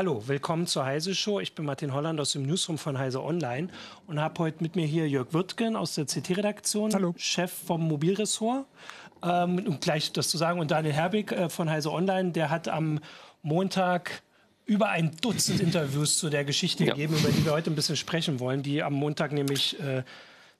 [0.00, 1.40] Hallo, willkommen zur Heise Show.
[1.40, 3.68] Ich bin Martin Holland aus dem Newsroom von Heise Online
[4.06, 8.64] und habe heute mit mir hier Jörg Wirtgen aus der CT-Redaktion, Chef vom Mobilressort.
[9.22, 12.66] Ähm, um gleich das zu sagen, und Daniel Herbig äh, von Heise Online, der hat
[12.66, 13.00] am
[13.42, 14.22] Montag
[14.64, 16.94] über ein Dutzend Interviews zu der Geschichte ja.
[16.94, 20.02] gegeben, über die wir heute ein bisschen sprechen wollen, die am Montag nämlich, äh,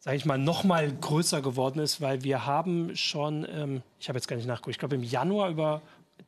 [0.01, 4.19] sage ich mal, noch mal größer geworden ist, weil wir haben schon, ähm, ich habe
[4.19, 5.81] jetzt gar nicht nachgeguckt, ich glaube im Januar über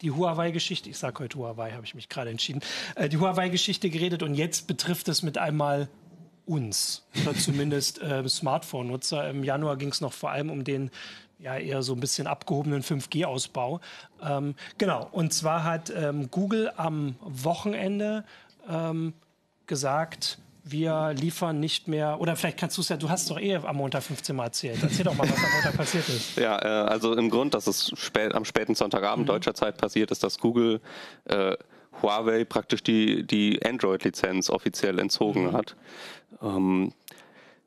[0.03, 2.61] die Huawei-Geschichte, ich sage heute Huawei, habe ich mich gerade entschieden,
[2.97, 5.89] äh, die Huawei-Geschichte geredet und jetzt betrifft es mit einmal
[6.45, 9.31] uns oder zumindest äh, Smartphone-Nutzer.
[9.31, 10.91] Im Januar ging es noch vor allem um den
[11.39, 13.81] ja eher so ein bisschen abgehobenen 5G-Ausbau.
[14.23, 18.25] Ähm, genau, und zwar hat ähm, Google am Wochenende
[18.69, 19.13] ähm,
[19.67, 23.57] gesagt, wir liefern nicht mehr, oder vielleicht kannst du es ja, du hast doch eh
[23.57, 24.79] am Montag 15 Mal erzählt.
[24.83, 26.37] Erzähl doch mal, was am Montag passiert ist.
[26.37, 29.33] Ja, äh, also im Grund, dass es spät, am späten Sonntagabend mhm.
[29.33, 30.81] deutscher Zeit passiert ist, dass Google
[31.25, 31.57] äh,
[32.01, 35.53] Huawei praktisch die, die Android-Lizenz offiziell entzogen mhm.
[35.53, 35.77] hat.
[36.41, 36.93] Ähm,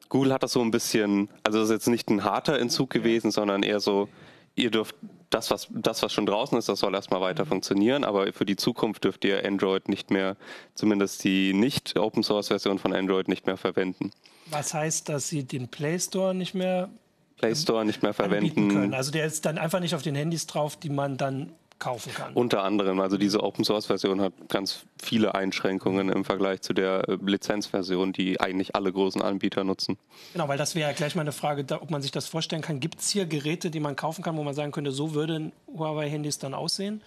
[0.10, 3.32] Google hat das so ein bisschen, also das ist jetzt nicht ein harter Entzug gewesen,
[3.32, 4.08] sondern eher so,
[4.56, 4.96] ihr dürft
[5.36, 7.50] das, was, das, was schon draußen ist, das soll erstmal weiter mhm.
[7.50, 10.38] funktionieren, aber für die Zukunft dürft ihr Android nicht mehr,
[10.76, 14.12] zumindest die nicht Open Source Version von Android nicht mehr verwenden.
[14.48, 16.90] Was heißt, dass sie den Play Store nicht mehr
[17.38, 18.94] Play Store nicht mehr verwenden können?
[18.94, 22.34] Also der ist dann einfach nicht auf den Handys drauf, die man dann kaufen kann.
[22.34, 27.08] Unter anderem, also diese Open Source Version hat ganz viele Einschränkungen im Vergleich zu der
[27.10, 29.98] äh, Lizenzversion, die eigentlich alle großen Anbieter nutzen.
[30.34, 32.80] Genau, weil das wäre ja gleich mal eine Frage, ob man sich das vorstellen kann.
[32.80, 36.40] Gibt es hier Geräte, die man kaufen kann, wo man sagen könnte, so würden Huawei-Handys
[36.40, 37.02] dann aussehen?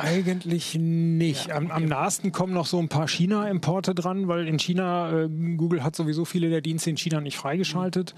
[0.00, 1.48] Eigentlich nicht.
[1.48, 5.28] Ja, am, am nahesten kommen noch so ein paar China-Importe dran, weil in China, äh,
[5.56, 8.14] Google hat sowieso viele der Dienste in China nicht freigeschaltet.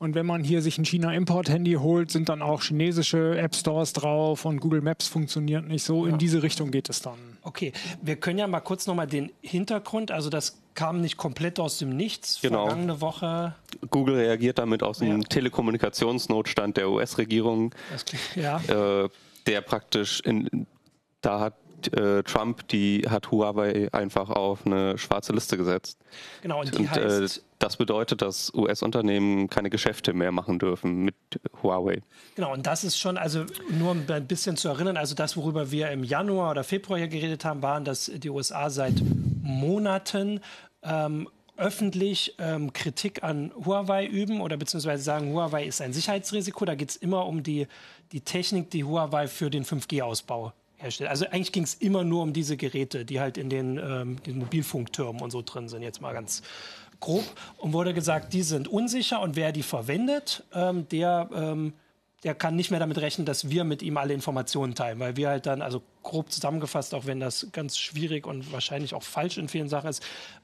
[0.00, 4.58] Und wenn man hier sich ein China-Import-Handy holt, sind dann auch chinesische App-Stores drauf und
[4.58, 6.04] Google Maps funktioniert nicht so.
[6.04, 6.12] Ja.
[6.12, 7.18] In diese Richtung geht es dann.
[7.42, 7.72] Okay,
[8.02, 11.90] wir können ja mal kurz nochmal den Hintergrund, also das kam nicht komplett aus dem
[11.90, 12.40] Nichts.
[12.42, 12.66] Genau.
[12.66, 13.54] Vergangene Woche.
[13.88, 15.28] Google reagiert damit aus dem ja.
[15.28, 17.72] Telekommunikationsnotstand der US-Regierung.
[18.34, 18.60] Ja.
[19.04, 19.08] Äh,
[19.46, 20.66] der praktisch in
[21.20, 21.54] da hat
[21.88, 25.98] äh, Trump, die hat Huawei einfach auf eine schwarze Liste gesetzt.
[26.42, 30.58] Genau, und, die und äh, heißt, äh, das bedeutet, dass US-Unternehmen keine Geschäfte mehr machen
[30.58, 31.14] dürfen mit
[31.62, 32.00] Huawei.
[32.34, 35.90] Genau, und das ist schon, also nur ein bisschen zu erinnern, also das, worüber wir
[35.90, 38.94] im Januar oder Februar hier geredet haben, waren, dass die USA seit
[39.42, 40.40] Monaten
[40.82, 46.64] ähm, öffentlich ähm, Kritik an Huawei üben oder beziehungsweise sagen, Huawei ist ein Sicherheitsrisiko.
[46.64, 47.66] Da geht es immer um die,
[48.12, 51.10] die Technik, die Huawei für den 5G-Ausbau herstellt.
[51.10, 54.38] Also eigentlich ging es immer nur um diese Geräte, die halt in den, ähm, den
[54.38, 56.42] Mobilfunktürmen und so drin sind, jetzt mal ganz
[57.00, 57.24] grob.
[57.58, 61.72] Und wurde gesagt, die sind unsicher und wer die verwendet, ähm, der ähm,
[62.24, 65.28] der kann nicht mehr damit rechnen, dass wir mit ihm alle Informationen teilen, weil wir
[65.28, 69.48] halt dann, also grob zusammengefasst, auch wenn das ganz schwierig und wahrscheinlich auch falsch in
[69.48, 70.02] vielen Sachen ist,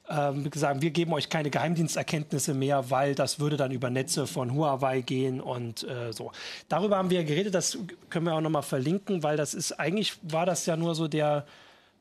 [0.09, 4.53] ähm, sagen, wir geben euch keine Geheimdiensterkenntnisse mehr, weil das würde dann über Netze von
[4.53, 6.31] Huawei gehen und äh, so.
[6.69, 7.77] Darüber haben wir geredet, das
[8.09, 11.45] können wir auch nochmal verlinken, weil das ist, eigentlich war das ja nur so der,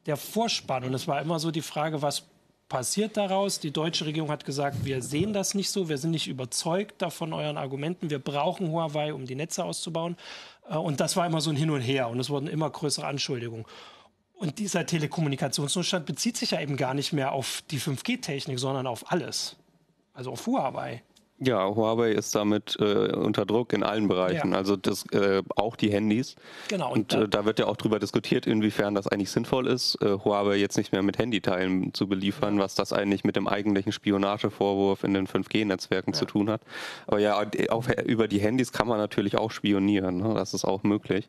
[0.06, 2.24] der Vorspann und es war immer so die Frage, was
[2.68, 3.60] passiert daraus?
[3.60, 7.32] Die deutsche Regierung hat gesagt, wir sehen das nicht so, wir sind nicht überzeugt davon
[7.32, 10.16] euren Argumenten, wir brauchen Huawei, um die Netze auszubauen.
[10.70, 13.06] Äh, und das war immer so ein Hin und Her und es wurden immer größere
[13.06, 13.66] Anschuldigungen.
[14.36, 19.10] Und dieser Telekommunikationsnotstand bezieht sich ja eben gar nicht mehr auf die 5G-Technik, sondern auf
[19.10, 19.56] alles.
[20.12, 21.02] Also auf Huawei.
[21.38, 24.56] Ja, Huawei ist damit äh, unter Druck in allen Bereichen, ja.
[24.56, 26.34] also das, äh, auch die Handys.
[26.68, 26.90] Genau.
[26.90, 30.16] Und, und äh, da wird ja auch darüber diskutiert, inwiefern das eigentlich sinnvoll ist, äh,
[30.24, 32.62] Huawei jetzt nicht mehr mit Handyteilen zu beliefern, ja.
[32.62, 36.18] was das eigentlich mit dem eigentlichen Spionagevorwurf in den 5G-Netzwerken ja.
[36.18, 36.62] zu tun hat.
[37.06, 40.32] Aber ja, auch über die Handys kann man natürlich auch spionieren, ne?
[40.34, 41.28] das ist auch möglich.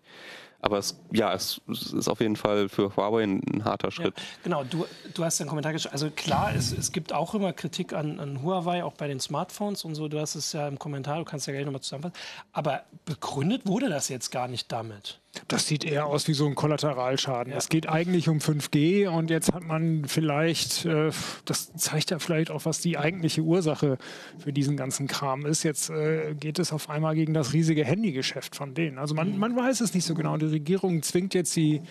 [0.59, 4.18] Aber es, ja, es, es, ist auf jeden Fall für Huawei ein, ein harter Schritt.
[4.18, 5.94] Ja, genau, du, du hast einen Kommentar geschrieben.
[5.94, 9.83] Also klar, es, es gibt auch immer Kritik an, an Huawei, auch bei den Smartphones
[9.83, 10.07] und so.
[10.07, 12.18] Du hast es ja im Kommentar, du kannst ja gleich nochmal zusammenfassen.
[12.54, 15.19] Aber begründet wurde das jetzt gar nicht damit.
[15.48, 17.51] Das sieht eher aus wie so ein Kollateralschaden.
[17.51, 17.57] Ja.
[17.57, 21.12] Es geht eigentlich um 5G und jetzt hat man vielleicht, äh,
[21.45, 23.98] das zeigt ja vielleicht auch, was die eigentliche Ursache
[24.39, 25.63] für diesen ganzen Kram ist.
[25.63, 28.98] Jetzt äh, geht es auf einmal gegen das riesige Handygeschäft von denen.
[28.98, 30.38] Also man, man weiß es nicht so genau.
[30.38, 31.81] Die Regierung zwingt jetzt die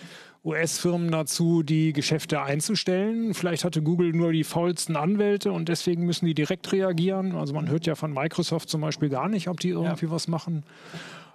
[0.47, 3.33] US-Firmen dazu, die Geschäfte einzustellen.
[3.33, 7.35] Vielleicht hatte Google nur die faulsten Anwälte und deswegen müssen die direkt reagieren.
[7.35, 10.11] Also man hört ja von Microsoft zum Beispiel gar nicht, ob die irgendwie ja.
[10.11, 10.63] was machen.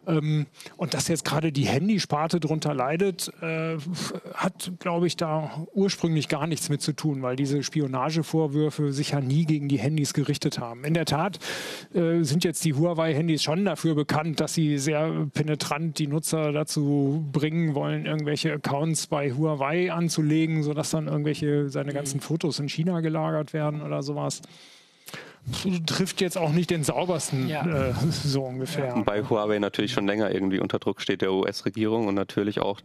[0.07, 0.47] Ähm,
[0.77, 3.77] und dass jetzt gerade die Handysparte drunter leidet, äh,
[4.35, 9.21] hat, glaube ich, da ursprünglich gar nichts mit zu tun, weil diese Spionagevorwürfe sich ja
[9.21, 10.85] nie gegen die Handys gerichtet haben.
[10.85, 11.39] In der Tat
[11.95, 17.25] äh, sind jetzt die Huawei-Handys schon dafür bekannt, dass sie sehr penetrant die Nutzer dazu
[17.33, 22.23] bringen wollen, irgendwelche Accounts bei Huawei anzulegen, sodass dann irgendwelche seine ganzen mhm.
[22.23, 24.43] Fotos in China gelagert werden oder sowas
[25.87, 27.67] trifft jetzt auch nicht den saubersten, ja.
[27.67, 28.87] äh, so ungefähr.
[28.87, 29.03] Ja.
[29.03, 32.81] Bei Huawei natürlich schon länger irgendwie unter Druck steht der US-Regierung und natürlich auch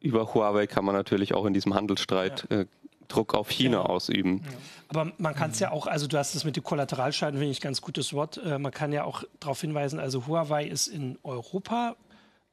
[0.00, 2.60] über Huawei kann man natürlich auch in diesem Handelsstreit ja.
[2.60, 2.66] äh,
[3.08, 3.84] Druck auf China ja.
[3.84, 4.42] ausüben.
[4.44, 4.50] Ja.
[4.88, 7.58] Aber man kann es ja auch, also du hast es mit dem Kollateralschaden, finde ich
[7.58, 8.38] ein ganz gutes Wort.
[8.38, 11.96] Äh, man kann ja auch darauf hinweisen, also Huawei ist in Europa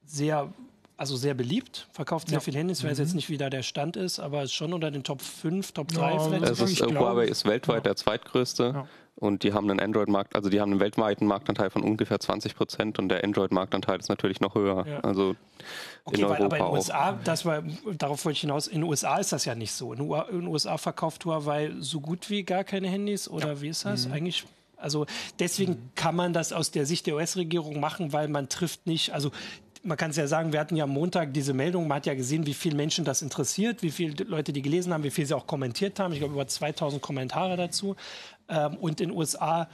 [0.05, 0.53] sehr
[0.97, 2.39] also sehr beliebt, verkauft sehr ja.
[2.39, 2.79] viel Handys.
[2.79, 3.17] Ich weiß jetzt mhm.
[3.17, 6.11] nicht, wie da der Stand ist, aber ist schon unter den Top 5, Top 3
[6.11, 6.43] ja, vielleicht.
[6.49, 7.81] Es ist, Huawei ist weltweit ja.
[7.81, 8.87] der zweitgrößte.
[9.19, 12.99] Und die haben einen Android-Markt, also die haben einen weltweiten Marktanteil von ungefähr 20 Prozent
[12.99, 14.85] und der Android-Marktanteil ist natürlich noch höher.
[14.87, 14.99] Ja.
[14.99, 15.35] Also
[16.05, 17.63] okay, in Europa weil, aber in den USA, das war,
[17.97, 19.91] darauf wollte ich hinaus, in den USA ist das ja nicht so.
[19.91, 23.61] In den USA verkauft Huawei so gut wie gar keine Handys oder ja.
[23.61, 24.07] wie ist das?
[24.07, 24.13] Mhm.
[24.13, 24.45] Eigentlich
[24.77, 25.07] also
[25.39, 25.89] deswegen mhm.
[25.95, 29.31] kann man das aus der Sicht der US-Regierung machen, weil man trifft nicht, also
[29.83, 32.13] man kann es ja sagen, wir hatten ja am Montag diese Meldung, man hat ja
[32.13, 35.35] gesehen, wie viele Menschen das interessiert, wie viele Leute die gelesen haben, wie viel sie
[35.35, 36.13] auch kommentiert haben.
[36.13, 37.95] Ich glaube, über 2000 Kommentare dazu.
[38.49, 39.67] Ähm, und in den USA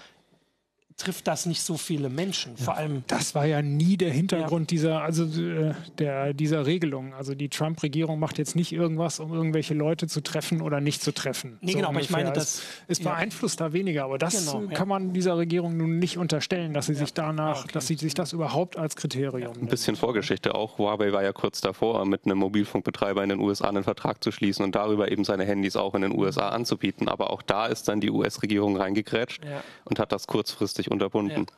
[0.97, 2.57] trifft das nicht so viele Menschen.
[2.57, 3.03] Vor allem.
[3.07, 4.75] Das war ja nie der Hintergrund ja.
[4.75, 7.13] dieser, also äh, der, dieser Regelung.
[7.13, 11.13] Also die Trump-Regierung macht jetzt nicht irgendwas, um irgendwelche Leute zu treffen oder nicht zu
[11.13, 11.57] treffen.
[11.61, 12.43] Nee, so genau, aber ich meine, das.
[12.87, 16.73] Es, es beeinflusst da weniger, aber das genau, kann man dieser Regierung nun nicht unterstellen,
[16.73, 17.73] dass sie sich danach, okay.
[17.73, 19.53] dass sie sich das überhaupt als Kriterium.
[19.59, 20.77] Ein bisschen Vorgeschichte auch.
[20.77, 24.63] Huawei war ja kurz davor, mit einem Mobilfunkbetreiber in den USA einen Vertrag zu schließen
[24.63, 27.07] und darüber eben seine Handys auch in den USA anzubieten.
[27.07, 29.63] Aber auch da ist dann die US-Regierung reingegrätscht ja.
[29.85, 31.45] und hat das kurzfristig kurzfristig unterbunden.
[31.49, 31.55] Ja.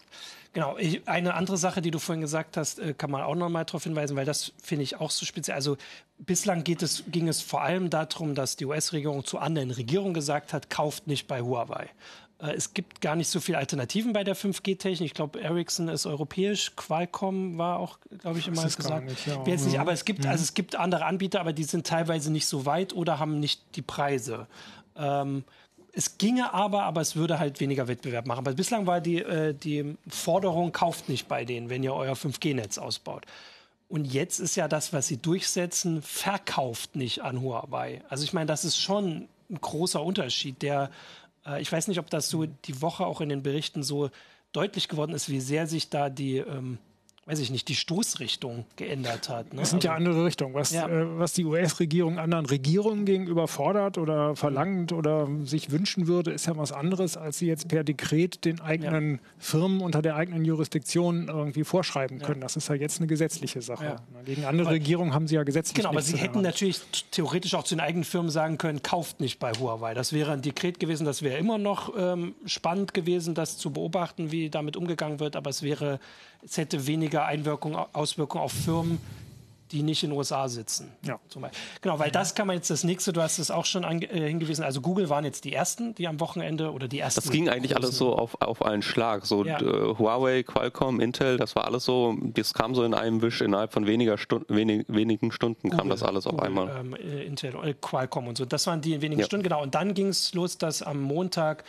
[0.53, 3.49] Genau, ich, eine andere Sache, die du vorhin gesagt hast, äh, kann man auch noch
[3.49, 5.55] mal darauf hinweisen, weil das finde ich auch so speziell.
[5.55, 5.75] Also
[6.17, 10.69] bislang es, ging es vor allem darum, dass die US-Regierung zu anderen Regierungen gesagt hat,
[10.69, 11.89] kauft nicht bei Huawei.
[12.39, 15.07] Äh, es gibt gar nicht so viele Alternativen bei der 5G-Technik.
[15.07, 19.07] Ich glaube, Ericsson ist europäisch, Qualcomm war auch, glaube ich, immer gesagt.
[19.07, 19.43] Nicht, ja.
[19.45, 20.29] Jetzt nicht, aber es gibt, mhm.
[20.29, 23.61] also es gibt andere Anbieter, aber die sind teilweise nicht so weit oder haben nicht
[23.75, 24.47] die Preise.
[24.95, 25.43] Ähm,
[25.95, 28.39] es ginge aber, aber es würde halt weniger Wettbewerb machen.
[28.39, 32.77] Aber bislang war die, äh, die Forderung, kauft nicht bei denen, wenn ihr euer 5G-Netz
[32.77, 33.25] ausbaut.
[33.87, 38.01] Und jetzt ist ja das, was sie durchsetzen, verkauft nicht an Huawei.
[38.09, 40.91] Also ich meine, das ist schon ein großer Unterschied, der,
[41.45, 44.09] äh, ich weiß nicht, ob das so die Woche auch in den Berichten so
[44.51, 46.77] deutlich geworden ist, wie sehr sich da die ähm,
[47.27, 49.51] weiß ich nicht, die Stoßrichtung geändert hat.
[49.51, 49.61] Ne?
[49.61, 50.53] Es sind also, ja andere Richtungen.
[50.53, 50.87] Was, ja.
[50.87, 56.45] äh, was die US-Regierung anderen Regierungen gegenüber fordert oder verlangt oder sich wünschen würde, ist
[56.45, 59.19] ja was anderes, als sie jetzt per Dekret den eigenen ja.
[59.39, 62.41] Firmen unter der eigenen Jurisdiktion irgendwie vorschreiben können.
[62.41, 62.45] Ja.
[62.45, 63.95] Das ist ja jetzt eine gesetzliche Sache.
[64.25, 66.79] Gegen andere aber, Regierungen haben sie ja gesetzlich Genau, aber sie hätten natürlich
[67.09, 69.95] theoretisch auch zu den eigenen Firmen sagen können, kauft nicht bei Huawei.
[69.95, 74.31] Das wäre ein Dekret gewesen, das wäre immer noch ähm, spannend gewesen, das zu beobachten,
[74.31, 75.99] wie damit umgegangen wird, aber es wäre
[76.45, 78.99] es hätte weniger Einwirkung, Auswirkungen auf Firmen,
[79.71, 80.91] die nicht in den USA sitzen.
[81.01, 81.19] Ja.
[81.81, 84.63] Genau, weil das kann man jetzt das nächste, du hast es auch schon äh, hingewiesen,
[84.63, 87.21] also Google waren jetzt die ersten, die am Wochenende oder die ersten.
[87.21, 89.25] Das ging eigentlich alles so auf, auf einen Schlag.
[89.25, 89.59] So ja.
[89.59, 93.73] äh, Huawei, Qualcomm, Intel, das war alles so, das kam so in einem Wisch, innerhalb
[93.73, 96.77] von weniger Stund, wenig, wenigen Stunden Google, kam das alles Google, auf einmal.
[96.79, 98.45] Ähm, äh, Intel, äh, Qualcomm und so.
[98.45, 99.25] Das waren die in wenigen ja.
[99.25, 99.63] Stunden, genau.
[99.63, 101.63] Und dann ging es los, dass am Montag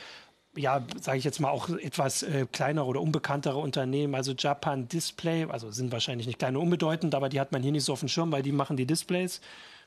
[0.56, 5.46] ja, sage ich jetzt mal, auch etwas äh, kleinere oder unbekanntere Unternehmen, also Japan Display,
[5.48, 8.08] also sind wahrscheinlich nicht kleine unbedeutend, aber die hat man hier nicht so auf dem
[8.08, 9.40] Schirm, weil die machen die Displays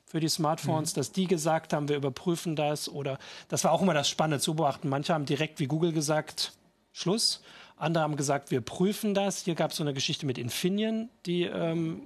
[0.06, 1.00] für die Smartphones, mhm.
[1.00, 4.56] dass die gesagt haben, wir überprüfen das oder das war auch immer das Spannende zu
[4.56, 4.90] beobachten.
[4.90, 6.54] Manche haben direkt wie Google gesagt,
[6.92, 7.42] Schluss.
[7.78, 9.44] Andere haben gesagt, wir prüfen das.
[9.44, 12.02] Hier gab es so eine Geschichte mit Infineon, die ähm,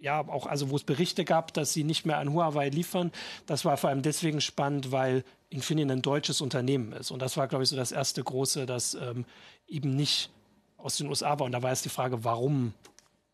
[0.00, 3.12] ja auch, also wo es Berichte gab, dass sie nicht mehr an Huawei liefern.
[3.46, 7.10] Das war vor allem deswegen spannend, weil Infineon ein deutsches Unternehmen ist.
[7.10, 9.24] Und das war, glaube ich, so das erste große, das ähm,
[9.66, 10.30] eben nicht
[10.76, 11.46] aus den USA war.
[11.46, 12.74] Und da war jetzt die Frage, warum,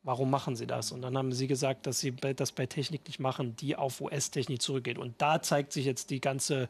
[0.02, 0.92] warum machen sie das?
[0.92, 4.62] Und dann haben sie gesagt, dass sie das bei Technik nicht machen, die auf US-Technik
[4.62, 4.98] zurückgeht.
[4.98, 6.68] Und da zeigt sich jetzt die ganze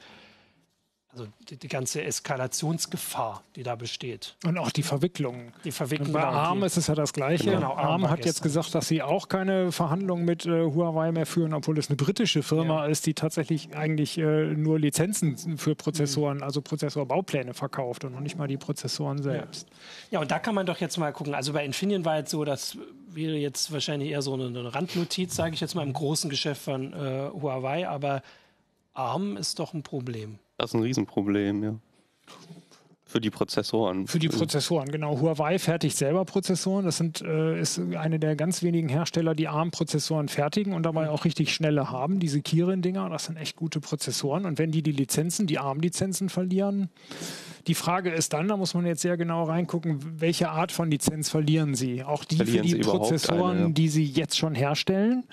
[1.15, 4.37] also die, die, ganze Eskalationsgefahr, die da besteht.
[4.45, 5.53] Und auch die Verwicklung.
[5.63, 6.13] Die Verwicklung.
[6.13, 7.53] bei ARM ist es ja das Gleiche.
[7.53, 11.55] Genau, ARM, hat jetzt gesagt, dass sie auch keine Verhandlungen mit äh, Huawei mehr führen,
[11.55, 12.91] obwohl es eine britische Firma ja.
[12.91, 16.43] ist, die tatsächlich eigentlich äh, nur Lizenzen für Prozessoren, mhm.
[16.43, 19.69] also Prozessorbaupläne verkauft und noch nicht mal die Prozessoren selbst.
[19.71, 20.19] Ja.
[20.19, 21.35] ja, und da kann man doch jetzt mal gucken.
[21.35, 25.37] Also bei Infineon war jetzt so, das wäre jetzt wahrscheinlich eher so eine, eine Randnotiz,
[25.37, 28.23] sage ich jetzt mal, im großen Geschäft von äh, Huawei, aber
[28.95, 30.41] ARM ist doch ein Problem.
[30.57, 31.75] Das ist ein Riesenproblem, ja.
[33.05, 34.07] für die Prozessoren.
[34.07, 35.21] Für die Prozessoren, genau.
[35.21, 36.85] Huawei fertigt selber Prozessoren.
[36.85, 41.25] Das sind, äh, ist eine der ganz wenigen Hersteller, die ARM-Prozessoren fertigen und dabei auch
[41.25, 42.21] richtig schnelle haben.
[42.21, 44.47] Diese Kirin-Dinger, das sind echt gute Prozessoren.
[44.47, 46.89] Und wenn die die Lizenzen, die ARM-Lizenzen verlieren,
[47.67, 51.31] die Frage ist dann, da muss man jetzt sehr genau reingucken, welche Art von Lizenz
[51.31, 52.05] verlieren sie?
[52.05, 53.69] Auch die verlieren für die Prozessoren, eine, ja.
[53.71, 55.25] die sie jetzt schon herstellen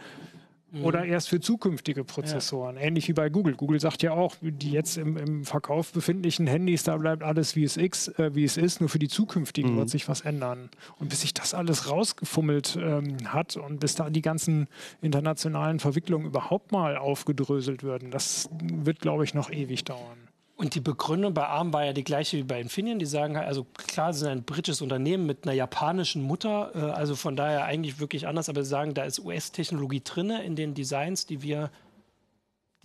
[0.72, 0.86] mhm.
[0.86, 2.76] oder erst für zukünftige Prozessoren.
[2.76, 2.84] Ja.
[2.84, 3.56] Ähnlich wie bei Google.
[3.56, 7.64] Google sagt ja auch, die jetzt im, im Verkauf befindlichen Handys, da bleibt alles wie
[7.64, 9.78] es, ist, äh, wie es ist, nur für die zukünftigen mhm.
[9.78, 10.70] wird sich was ändern.
[11.00, 14.68] Und bis sich das alles rausgefummelt ähm, hat und bis da die ganzen
[15.02, 20.31] internationalen Verwicklungen überhaupt mal aufgedröselt werden, das wird, glaube ich, noch ewig dauern.
[20.62, 23.00] Und die Begründung bei ARM war ja die gleiche wie bei Infineon.
[23.00, 26.92] Die sagen halt, also klar, sie sind ein britisches Unternehmen mit einer japanischen Mutter, äh,
[26.92, 30.76] also von daher eigentlich wirklich anders, aber sie sagen, da ist US-Technologie drin in den
[30.76, 31.72] Designs, die wir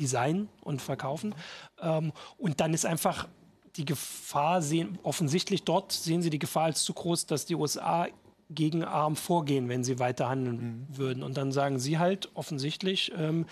[0.00, 1.35] designen und verkaufen.
[1.83, 3.28] Ähm, und dann ist einfach
[3.76, 8.06] die Gefahr, sehen, offensichtlich dort sehen sie die Gefahr als zu groß, dass die USA
[8.49, 10.97] gegen ARM vorgehen, wenn sie weiter handeln mhm.
[10.97, 11.23] würden.
[11.23, 13.45] Und dann sagen sie halt offensichtlich, ähm,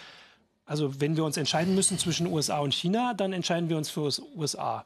[0.67, 4.11] also wenn wir uns entscheiden müssen zwischen USA und China, dann entscheiden wir uns für
[4.37, 4.85] USA.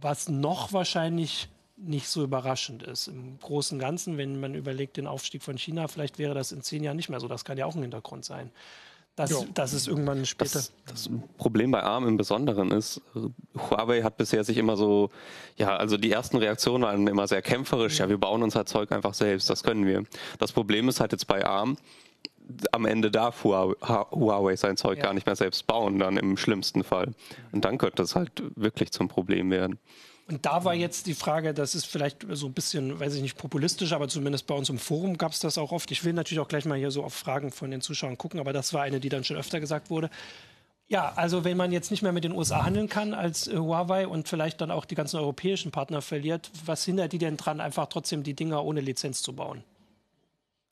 [0.00, 3.08] Was noch wahrscheinlich nicht so überraschend ist.
[3.08, 6.62] Im Großen und Ganzen, wenn man überlegt, den Aufstieg von China, vielleicht wäre das in
[6.62, 7.28] zehn Jahren nicht mehr so.
[7.28, 8.50] Das kann ja auch ein Hintergrund sein.
[9.16, 10.54] Das, das ist irgendwann später.
[10.54, 11.08] Das, das,
[11.38, 13.00] Problem bei ARM im Besonderen ist,
[13.70, 15.10] Huawei hat bisher sich immer so,
[15.56, 17.98] ja, also die ersten Reaktionen waren immer sehr kämpferisch.
[18.00, 20.02] Ja, wir bauen unser Zeug einfach selbst, das können wir.
[20.40, 21.76] Das Problem ist halt jetzt bei ARM,
[22.72, 25.04] am Ende darf Huawei sein Zeug ja.
[25.04, 27.12] gar nicht mehr selbst bauen, dann im schlimmsten Fall.
[27.52, 29.78] Und dann könnte das halt wirklich zum Problem werden.
[30.26, 33.36] Und da war jetzt die Frage, das ist vielleicht so ein bisschen, weiß ich nicht,
[33.36, 35.90] populistisch, aber zumindest bei uns im Forum gab es das auch oft.
[35.90, 38.54] Ich will natürlich auch gleich mal hier so auf Fragen von den Zuschauern gucken, aber
[38.54, 40.08] das war eine, die dann schon öfter gesagt wurde.
[40.86, 44.06] Ja, also wenn man jetzt nicht mehr mit den USA handeln kann als äh, Huawei
[44.06, 47.86] und vielleicht dann auch die ganzen europäischen Partner verliert, was hindert die denn dran, einfach
[47.86, 49.64] trotzdem die Dinger ohne Lizenz zu bauen?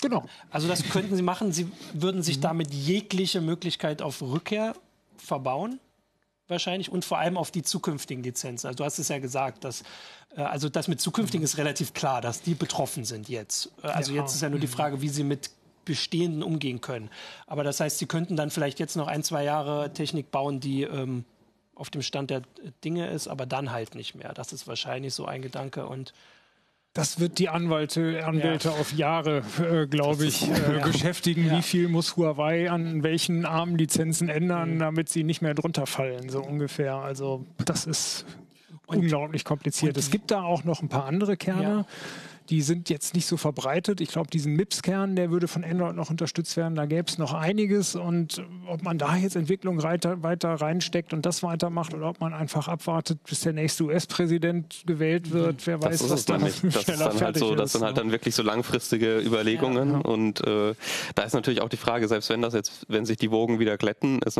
[0.02, 0.24] Genau.
[0.50, 1.52] Also das könnten Sie machen.
[1.52, 4.74] Sie würden sich damit jegliche Möglichkeit auf Rückkehr
[5.16, 5.80] verbauen
[6.48, 8.66] wahrscheinlich und vor allem auf die zukünftigen Lizenzen.
[8.66, 9.82] Also du hast es ja gesagt, dass
[10.36, 13.72] äh, also das mit zukünftigen ist relativ klar, dass die betroffen sind jetzt.
[13.82, 14.22] Äh, also ja.
[14.22, 14.72] jetzt ist ja nur die mhm.
[14.72, 15.50] Frage, wie sie mit
[15.84, 17.10] bestehenden umgehen können.
[17.46, 20.82] Aber das heißt, sie könnten dann vielleicht jetzt noch ein, zwei Jahre Technik bauen, die
[20.82, 21.24] ähm,
[21.74, 22.42] auf dem Stand der
[22.84, 24.32] Dinge ist, aber dann halt nicht mehr.
[24.32, 26.12] Das ist wahrscheinlich so ein Gedanke und
[26.94, 28.74] das wird die Anwälte, Anwälte ja.
[28.74, 30.86] auf Jahre, äh, glaube ich, äh, ja.
[30.86, 31.46] beschäftigen.
[31.46, 31.58] Ja.
[31.58, 34.78] Wie viel muss Huawei an welchen ARM-Lizenzen ändern, mhm.
[34.78, 36.96] damit sie nicht mehr drunter fallen, so ungefähr.
[36.96, 38.26] Also das ist
[38.86, 39.96] und, unglaublich kompliziert.
[39.96, 41.86] Es gibt da auch noch ein paar andere Kerne.
[42.50, 44.00] Die sind jetzt nicht so verbreitet.
[44.00, 46.74] Ich glaube, diesen MIPS-Kern, der würde von Android noch unterstützt werden.
[46.74, 47.94] Da gäbe es noch einiges.
[47.94, 52.34] Und ob man da jetzt Entwicklung weiter, weiter reinsteckt und das weitermacht oder ob man
[52.34, 56.64] einfach abwartet, bis der nächste US-Präsident gewählt wird, wer das weiß, was da nicht.
[56.64, 59.90] Das ist dann halt so, das sind halt dann wirklich so langfristige Überlegungen.
[59.90, 60.04] Ja, ja.
[60.04, 60.74] Und äh,
[61.14, 63.76] da ist natürlich auch die Frage, selbst wenn das jetzt, wenn sich die Wogen wieder
[63.76, 64.38] glätten, ist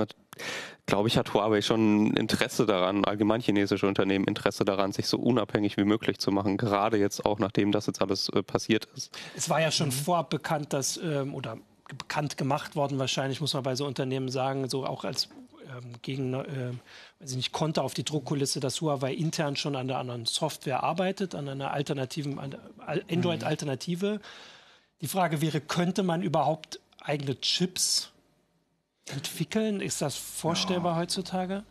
[0.86, 5.76] glaube ich, hat Huawei schon Interesse daran, allgemein chinesische Unternehmen Interesse daran, sich so unabhängig
[5.76, 9.16] wie möglich zu machen, gerade jetzt auch nachdem das jetzt alles äh, passiert ist.
[9.36, 9.92] Es war ja schon mhm.
[9.92, 11.58] vorab bekannt, dass, ähm, oder
[11.98, 15.28] bekannt gemacht worden wahrscheinlich, muss man bei so Unternehmen sagen, so auch als
[15.72, 16.72] ähm, gegen, äh,
[17.20, 20.82] weiß ich nicht, konnte auf die Druckkulisse, dass Huawei intern schon an der anderen Software
[20.82, 22.38] arbeitet, an einer alternativen,
[23.08, 24.20] Android-Alternative.
[25.00, 28.10] Die Frage wäre, könnte man überhaupt eigene Chips
[29.10, 29.80] entwickeln?
[29.80, 31.00] Ist das vorstellbar ja.
[31.00, 31.64] heutzutage?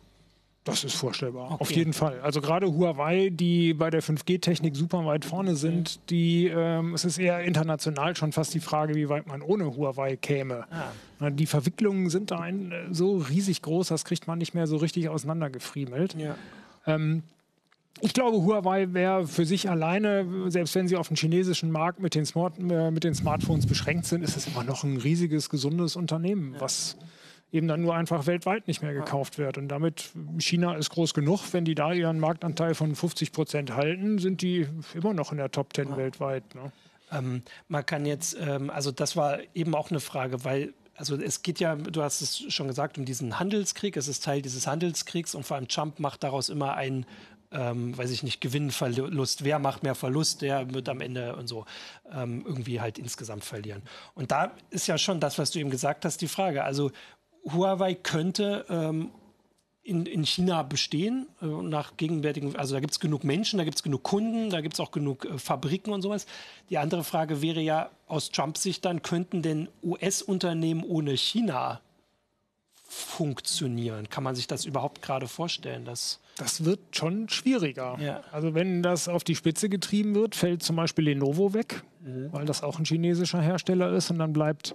[0.64, 1.60] Das ist vorstellbar, okay.
[1.60, 2.20] auf jeden Fall.
[2.20, 7.18] Also gerade Huawei, die bei der 5G-Technik super weit vorne sind, die, ähm, es ist
[7.18, 10.66] eher international schon fast die Frage, wie weit man ohne Huawei käme.
[10.70, 11.30] Ah.
[11.30, 14.76] Die Verwicklungen sind da ein, äh, so riesig groß, das kriegt man nicht mehr so
[14.76, 16.14] richtig auseinandergefriemelt.
[16.14, 16.36] Ja.
[16.86, 17.24] Ähm,
[18.00, 22.14] ich glaube, Huawei wäre für sich alleine, selbst wenn sie auf dem chinesischen Markt mit
[22.14, 25.96] den, Smart, äh, mit den Smartphones beschränkt sind, ist es immer noch ein riesiges, gesundes
[25.96, 26.60] Unternehmen, ja.
[26.60, 26.96] was
[27.52, 29.58] eben dann nur einfach weltweit nicht mehr gekauft wird.
[29.58, 34.18] Und damit, China ist groß genug, wenn die da ihren Marktanteil von 50 Prozent halten,
[34.18, 35.96] sind die immer noch in der Top 10 ja.
[35.98, 36.54] weltweit.
[36.54, 36.72] Ne?
[37.12, 41.42] Ähm, man kann jetzt, ähm, also das war eben auch eine Frage, weil also es
[41.42, 43.96] geht ja, du hast es schon gesagt, um diesen Handelskrieg.
[43.96, 47.06] Es ist Teil dieses Handelskriegs und vor allem Trump macht daraus immer einen,
[47.50, 49.42] ähm, weiß ich nicht, Gewinn, Verlust.
[49.42, 51.64] Wer macht mehr Verlust, der wird am Ende und so
[52.12, 53.82] ähm, irgendwie halt insgesamt verlieren.
[54.14, 56.62] Und da ist ja schon das, was du eben gesagt hast, die Frage.
[56.62, 56.92] Also
[57.44, 59.10] Huawei könnte ähm,
[59.82, 63.76] in, in China bestehen, äh, nach gegenwärtigen, also da gibt es genug Menschen, da gibt
[63.76, 66.26] es genug Kunden, da gibt es auch genug äh, Fabriken und sowas.
[66.70, 71.80] Die andere Frage wäre ja aus Trumps Sicht dann, könnten denn US-Unternehmen ohne China
[72.84, 74.08] funktionieren?
[74.08, 75.84] Kann man sich das überhaupt gerade vorstellen?
[75.84, 77.98] Dass das wird schon schwieriger.
[78.00, 78.22] Ja.
[78.32, 82.32] Also wenn das auf die Spitze getrieben wird, fällt zum Beispiel Lenovo weg, mhm.
[82.32, 84.74] weil das auch ein chinesischer Hersteller ist und dann bleibt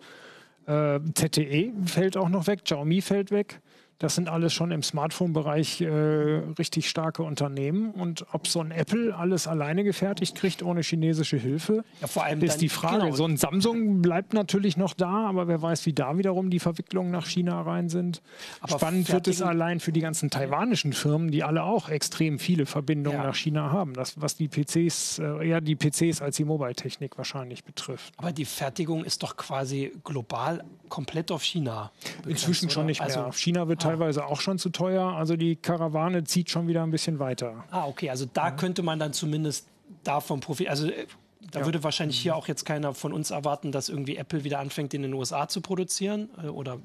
[0.67, 3.61] ZTE fällt auch noch weg, Xiaomi fällt weg.
[3.99, 7.91] Das sind alles schon im Smartphone-Bereich äh, richtig starke Unternehmen.
[7.91, 12.41] Und ob so ein Apple alles alleine gefertigt kriegt ohne chinesische Hilfe, ja, vor allem
[12.43, 13.05] ist die Frage.
[13.05, 13.15] Genau.
[13.15, 17.09] So ein Samsung bleibt natürlich noch da, aber wer weiß, wie da wiederum die Verwicklungen
[17.09, 18.21] nach China rein sind.
[18.61, 22.67] Aber Spannend wird es allein für die ganzen taiwanischen Firmen, die alle auch extrem viele
[22.67, 23.25] Verbindungen ja.
[23.25, 23.93] nach China haben.
[23.93, 28.13] Das, was die PCs, äh, eher die PCs als die Mobile-Technik wahrscheinlich betrifft.
[28.17, 31.91] Aber die Fertigung ist doch quasi global komplett auf China.
[32.17, 33.17] Begrenzt, Inzwischen schon nicht mehr.
[33.17, 35.13] Also, China wird teilweise auch schon zu teuer.
[35.13, 37.63] Also die Karawane zieht schon wieder ein bisschen weiter.
[37.71, 38.09] Ah, okay.
[38.09, 38.51] Also da ja.
[38.51, 39.67] könnte man dann zumindest
[40.03, 40.71] davon profitieren.
[40.71, 41.07] Also äh,
[41.51, 41.65] da ja.
[41.65, 45.01] würde wahrscheinlich hier auch jetzt keiner von uns erwarten, dass irgendwie Apple wieder anfängt, in
[45.01, 46.79] den USA zu produzieren äh, oder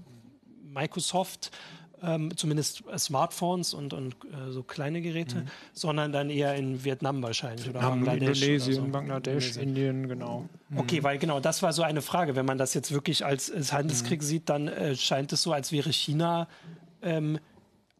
[0.73, 1.51] Microsoft
[2.03, 5.47] ähm, zumindest Smartphones und, und äh, so kleine Geräte, mhm.
[5.73, 8.43] sondern dann eher in Vietnam wahrscheinlich oder Vietnam, Bangladesch.
[8.43, 8.91] Indonesien, so.
[8.91, 9.57] Bangladesch.
[9.57, 10.49] Indien, genau.
[10.69, 10.79] Mhm.
[10.79, 12.35] Okay, weil genau, das war so eine Frage.
[12.35, 14.27] Wenn man das jetzt wirklich als, als Handelskrieg mhm.
[14.27, 16.49] sieht, dann äh, scheint es so, als wäre China
[17.03, 17.39] ähm,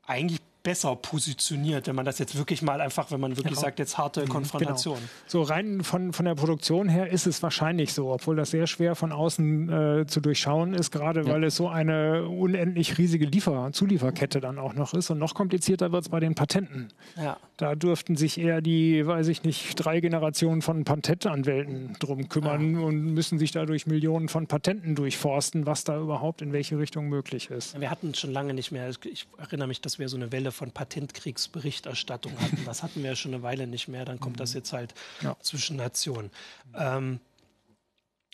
[0.07, 3.61] eigentlich besser positioniert, wenn man das jetzt wirklich mal einfach, wenn man wirklich genau.
[3.61, 4.97] sagt, jetzt harte mhm, Konfrontation.
[4.97, 5.09] Genau.
[5.27, 8.95] So rein von, von der Produktion her ist es wahrscheinlich so, obwohl das sehr schwer
[8.95, 9.69] von außen
[10.01, 11.33] äh, zu durchschauen ist, gerade ja.
[11.33, 15.11] weil es so eine unendlich riesige Liefer Zulieferkette dann auch noch ist.
[15.11, 16.89] Und noch komplizierter wird es bei den Patenten.
[17.17, 17.39] Ja.
[17.57, 22.81] Da dürften sich eher die, weiß ich nicht, drei Generationen von Patentanwälten drum kümmern ja.
[22.81, 27.51] und müssen sich dadurch Millionen von Patenten durchforsten, was da überhaupt in welche Richtung möglich
[27.51, 27.79] ist.
[27.81, 30.71] Wir hatten schon lange nicht mehr, ich erinnere mich, dass wir so eine Welle von
[30.73, 32.65] Patentkriegsberichterstattung hatten.
[32.65, 34.05] Das hatten wir ja schon eine Weile nicht mehr.
[34.05, 34.59] Dann kommt das mhm.
[34.59, 35.37] jetzt halt ja.
[35.41, 36.31] zwischen Nationen.
[36.77, 37.21] Ähm,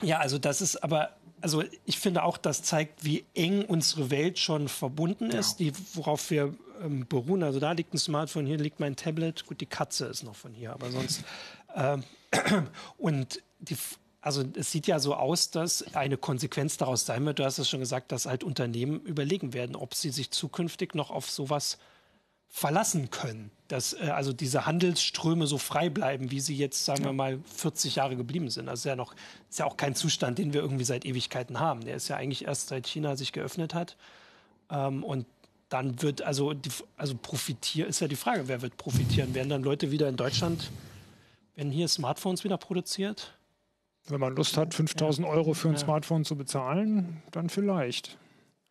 [0.02, 4.38] ja, also das ist aber, also ich finde auch, das zeigt, wie eng unsere Welt
[4.38, 5.70] schon verbunden ist, ja.
[5.70, 7.42] die, worauf wir ähm, beruhen.
[7.42, 9.46] Also da liegt ein Smartphone, hier liegt mein Tablet.
[9.46, 11.24] Gut, die Katze ist noch von hier, aber sonst.
[11.74, 12.04] Ähm,
[12.98, 13.76] und die,
[14.20, 17.68] also es sieht ja so aus, dass eine Konsequenz daraus sein wird, du hast es
[17.68, 21.78] schon gesagt, dass halt Unternehmen überlegen werden, ob sie sich zukünftig noch auf sowas
[22.48, 23.50] verlassen können.
[23.68, 27.10] Dass äh, also diese Handelsströme so frei bleiben, wie sie jetzt, sagen ja.
[27.10, 28.66] wir mal, 40 Jahre geblieben sind.
[28.66, 29.14] Das ist ja noch,
[29.48, 31.84] ist ja auch kein Zustand, den wir irgendwie seit Ewigkeiten haben.
[31.84, 33.96] Der ist ja eigentlich erst seit China sich geöffnet hat.
[34.70, 35.26] Ähm, und
[35.68, 39.34] dann wird also, die, also profitieren, ist ja die Frage, wer wird profitieren?
[39.34, 40.70] Werden dann Leute wieder in Deutschland,
[41.54, 43.34] werden hier Smartphones wieder produziert?
[44.06, 45.32] Wenn man Lust hat, 5000 ja.
[45.32, 45.80] Euro für ein ja.
[45.80, 48.16] Smartphone zu bezahlen, dann vielleicht.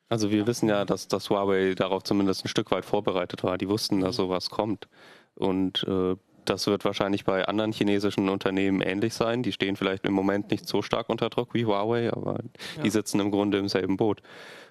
[0.09, 3.57] Also wir wissen ja, dass das Huawei darauf zumindest ein Stück weit vorbereitet war.
[3.57, 4.87] Die wussten, dass sowas kommt.
[5.35, 6.15] Und äh,
[6.45, 9.43] das wird wahrscheinlich bei anderen chinesischen Unternehmen ähnlich sein.
[9.43, 12.39] Die stehen vielleicht im Moment nicht so stark unter Druck wie Huawei, aber
[12.77, 12.83] ja.
[12.83, 14.21] die sitzen im Grunde im selben Boot.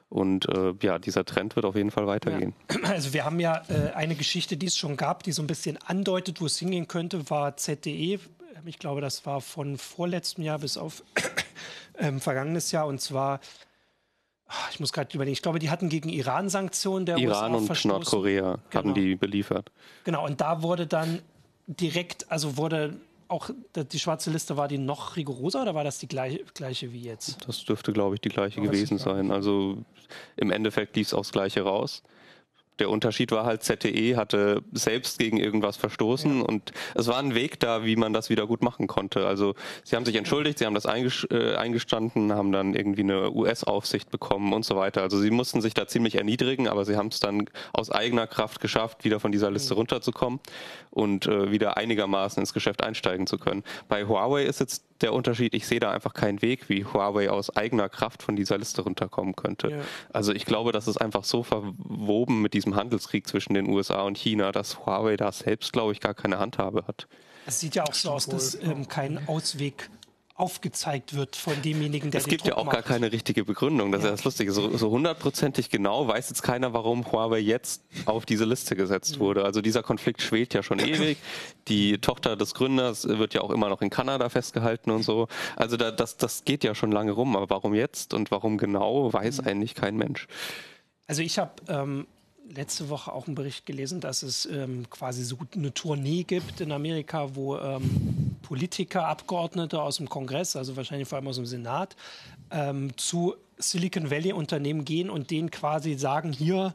[0.08, 2.54] Und äh, ja, dieser Trend wird auf jeden Fall weitergehen.
[2.70, 2.90] Ja.
[2.90, 5.78] Also wir haben ja äh, eine Geschichte, die es schon gab, die so ein bisschen
[5.84, 8.20] andeutet, wo es hingehen könnte, war ZDE.
[8.64, 11.02] Ich glaube, das war von vorletztem Jahr bis auf
[11.98, 12.86] ähm, vergangenes Jahr.
[12.86, 13.40] Und zwar
[14.70, 17.84] ich muss gerade überlegen, ich glaube, die hatten gegen Iran Sanktionen der Iran USA und
[17.84, 18.84] Nordkorea genau.
[18.84, 19.70] haben die beliefert.
[20.04, 21.20] Genau, und da wurde dann
[21.66, 22.96] direkt, also wurde
[23.28, 27.02] auch die schwarze Liste, war die noch rigoroser oder war das die gleiche, gleiche wie
[27.02, 27.46] jetzt?
[27.46, 29.32] Das dürfte, glaube ich, die gleiche oh, gewesen sein.
[29.32, 29.78] Also
[30.36, 32.02] im Endeffekt lief es aufs Gleiche raus.
[32.78, 36.44] Der Unterschied war halt, ZTE hatte selbst gegen irgendwas verstoßen ja.
[36.44, 39.26] und es war ein Weg da, wie man das wieder gut machen konnte.
[39.26, 44.10] Also sie haben sich entschuldigt, sie haben das äh, eingestanden, haben dann irgendwie eine US-Aufsicht
[44.10, 45.02] bekommen und so weiter.
[45.02, 48.60] Also sie mussten sich da ziemlich erniedrigen, aber sie haben es dann aus eigener Kraft
[48.60, 49.78] geschafft, wieder von dieser Liste mhm.
[49.78, 50.40] runterzukommen
[50.90, 53.62] und äh, wieder einigermaßen ins Geschäft einsteigen zu können.
[53.88, 57.54] Bei Huawei ist jetzt der Unterschied, ich sehe da einfach keinen Weg, wie Huawei aus
[57.56, 59.70] eigener Kraft von dieser Liste runterkommen könnte.
[59.70, 59.76] Ja.
[60.12, 64.16] Also ich glaube, das ist einfach so verwoben mit diesem Handelskrieg zwischen den USA und
[64.16, 67.06] China, dass Huawei da selbst, glaube ich, gar keine Handhabe hat.
[67.46, 69.88] Es sieht ja auch so aus, dass ähm, kein Ausweg
[70.36, 72.74] aufgezeigt wird von demjenigen, der Es gibt ja auch macht.
[72.74, 73.90] gar keine richtige Begründung.
[73.90, 74.08] Das ja.
[74.08, 74.52] ist ja das Lustige.
[74.52, 79.20] So hundertprozentig genau weiß jetzt keiner, warum Huawei jetzt auf diese Liste gesetzt mhm.
[79.20, 79.44] wurde.
[79.44, 81.16] Also dieser Konflikt schwelt ja schon ewig.
[81.68, 85.28] Die Tochter des Gründers wird ja auch immer noch in Kanada festgehalten und so.
[85.56, 87.34] Also da, das, das geht ja schon lange rum.
[87.34, 89.48] Aber warum jetzt und warum genau, weiß mhm.
[89.48, 90.26] eigentlich kein Mensch.
[91.06, 92.06] Also ich habe ähm,
[92.54, 96.72] letzte Woche auch einen Bericht gelesen, dass es ähm, quasi so eine Tournee gibt in
[96.72, 101.96] Amerika, wo ähm, Politiker, Abgeordnete aus dem Kongress, also wahrscheinlich vor allem aus dem Senat,
[102.50, 106.74] ähm, zu Silicon Valley Unternehmen gehen und denen quasi sagen, hier,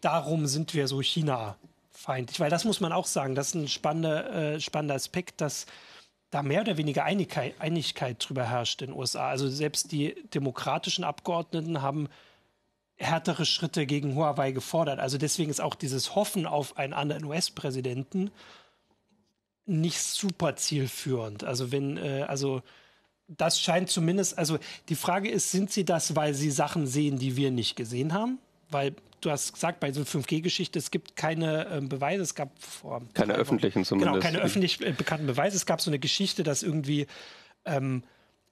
[0.00, 2.40] darum sind wir so China-feindlich.
[2.40, 5.66] Weil das muss man auch sagen, das ist ein spannender, äh, spannender Aspekt, dass
[6.30, 9.28] da mehr oder weniger Einigkeit, Einigkeit drüber herrscht in den USA.
[9.28, 12.08] Also selbst die demokratischen Abgeordneten haben
[13.00, 15.00] härtere Schritte gegen Huawei gefordert.
[15.00, 18.30] Also deswegen ist auch dieses Hoffen auf einen anderen US-Präsidenten
[19.66, 21.44] nicht super zielführend.
[21.44, 22.62] Also wenn, äh, also
[23.28, 24.58] das scheint zumindest, also
[24.88, 28.38] die Frage ist, sind sie das, weil sie Sachen sehen, die wir nicht gesehen haben?
[28.68, 33.02] Weil du hast gesagt, bei so 5G-Geschichte, es gibt keine äh, Beweise, es gab vor
[33.14, 34.12] keine öffentlichen zumindest.
[34.12, 35.56] Genau, keine öffentlich äh, bekannten Beweise.
[35.56, 37.06] Es gab so eine Geschichte, dass irgendwie
[37.64, 38.02] ähm,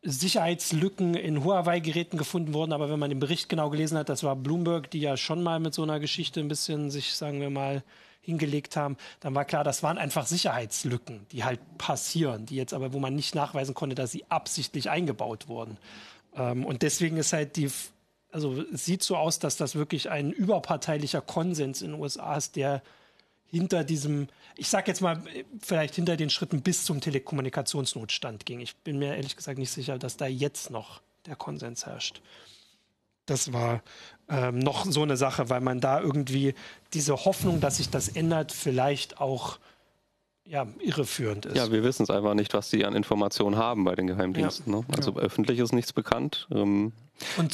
[0.02, 4.36] Sicherheitslücken in Huawei-Geräten gefunden wurden, aber wenn man den Bericht genau gelesen hat, das war
[4.36, 7.82] Bloomberg, die ja schon mal mit so einer Geschichte ein bisschen sich, sagen wir mal,
[8.20, 12.92] hingelegt haben, dann war klar, das waren einfach Sicherheitslücken, die halt passieren, die jetzt aber,
[12.92, 15.78] wo man nicht nachweisen konnte, dass sie absichtlich eingebaut wurden.
[16.34, 17.70] Ähm, und deswegen ist halt die,
[18.30, 22.56] also es sieht so aus, dass das wirklich ein überparteilicher Konsens in den USA ist,
[22.56, 22.82] der
[23.50, 25.22] hinter diesem, ich sag jetzt mal,
[25.60, 28.60] vielleicht hinter den Schritten bis zum Telekommunikationsnotstand ging.
[28.60, 32.20] Ich bin mir ehrlich gesagt nicht sicher, dass da jetzt noch der Konsens herrscht.
[33.26, 33.82] Das war
[34.28, 36.54] ähm, noch so eine Sache, weil man da irgendwie
[36.94, 39.58] diese Hoffnung, dass sich das ändert, vielleicht auch
[40.46, 41.56] ja, irreführend ist.
[41.56, 44.72] Ja, wir wissen es einfach nicht, was sie an Informationen haben bei den Geheimdiensten.
[44.72, 44.80] Ja.
[44.80, 44.86] Ne?
[44.96, 45.18] Also ja.
[45.18, 46.48] öffentlich ist nichts bekannt.
[46.50, 46.92] Ähm,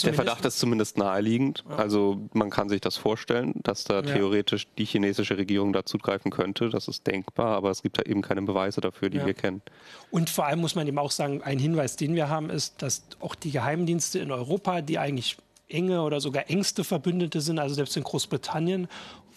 [0.02, 1.64] der Verdacht ist zumindest naheliegend.
[1.68, 1.76] Ja.
[1.76, 6.68] Also man kann sich das vorstellen, dass da theoretisch die chinesische Regierung dazugreifen könnte.
[6.70, 9.62] Das ist denkbar, aber es gibt da eben keine Beweise dafür, die wir kennen.
[10.10, 13.04] Und vor allem muss man eben auch sagen, ein Hinweis, den wir haben, ist, dass
[13.20, 15.36] auch die Geheimdienste in Europa, die eigentlich
[15.68, 18.88] enge oder sogar engste Verbündete sind, also selbst in Großbritannien,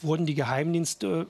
[0.02, 1.28] wurden die Geheimdienste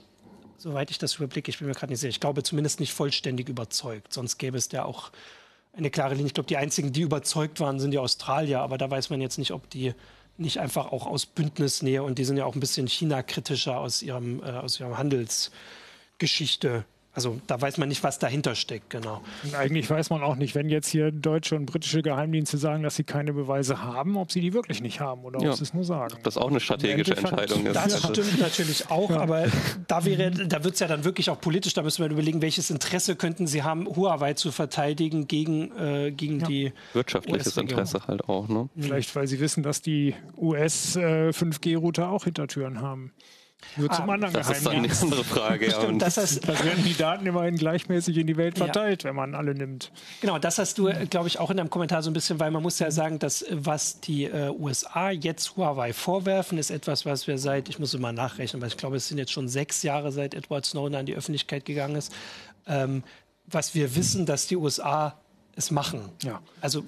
[0.58, 3.48] soweit ich das überblicke, ich bin mir gerade nicht sicher, ich glaube zumindest nicht vollständig
[3.48, 4.14] überzeugt.
[4.14, 5.12] Sonst gäbe es ja auch
[5.74, 6.28] eine klare Linie.
[6.28, 9.38] Ich glaube, die einzigen, die überzeugt waren, sind die Australier, aber da weiß man jetzt
[9.38, 9.94] nicht, ob die
[10.38, 14.42] nicht einfach auch aus Bündnisnähe und die sind ja auch ein bisschen China-kritischer aus ihrem,
[14.44, 16.86] äh, aus ihrem Handelsgeschichte
[17.18, 19.22] also da weiß man nicht, was dahinter steckt, genau.
[19.44, 22.96] Und eigentlich weiß man auch nicht, wenn jetzt hier deutsche und britische Geheimdienste sagen, dass
[22.96, 25.50] sie keine Beweise haben, ob sie die wirklich nicht haben oder ja.
[25.50, 26.16] ob sie es nur sagen.
[26.22, 27.76] Das ist auch eine strategische Entscheidung ist.
[27.76, 29.20] Das stimmt natürlich auch, ja.
[29.20, 29.48] aber
[29.88, 32.70] da wäre, da wird es ja dann wirklich auch politisch, da müssen wir überlegen, welches
[32.70, 36.48] Interesse könnten sie haben, Huawei zu verteidigen gegen, äh, gegen ja.
[36.48, 38.70] die Wirtschaftliches Interesse halt auch, ne?
[38.78, 43.12] Vielleicht, weil sie wissen, dass die US äh, 5G-Router auch Hintertüren haben.
[43.76, 45.68] Nur zum ah, anderen Das ist dann eine andere Frage.
[45.68, 45.72] Ja.
[45.82, 49.10] Stimmt, das, heißt, das werden die Daten immerhin gleichmäßig in die Welt verteilt, ja.
[49.10, 49.92] wenn man alle nimmt.
[50.22, 52.62] Genau, das hast du, glaube ich, auch in deinem Kommentar so ein bisschen, weil man
[52.62, 57.38] muss ja sagen, dass was die äh, USA jetzt Huawei vorwerfen, ist etwas, was wir
[57.38, 60.34] seit, ich muss immer nachrechnen, weil ich glaube, es sind jetzt schon sechs Jahre seit
[60.34, 62.14] Edward Snowden an die Öffentlichkeit gegangen ist,
[62.68, 63.04] ähm,
[63.48, 65.20] was wir wissen, dass die USA
[65.56, 66.10] es machen.
[66.22, 66.42] Ja.
[66.62, 66.84] Also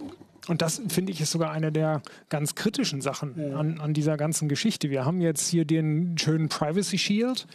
[0.48, 4.50] und das finde ich ist sogar eine der ganz kritischen Sachen an, an dieser ganzen
[4.50, 4.90] Geschichte.
[4.90, 7.48] Wir haben jetzt hier den schönen Privacy Shield,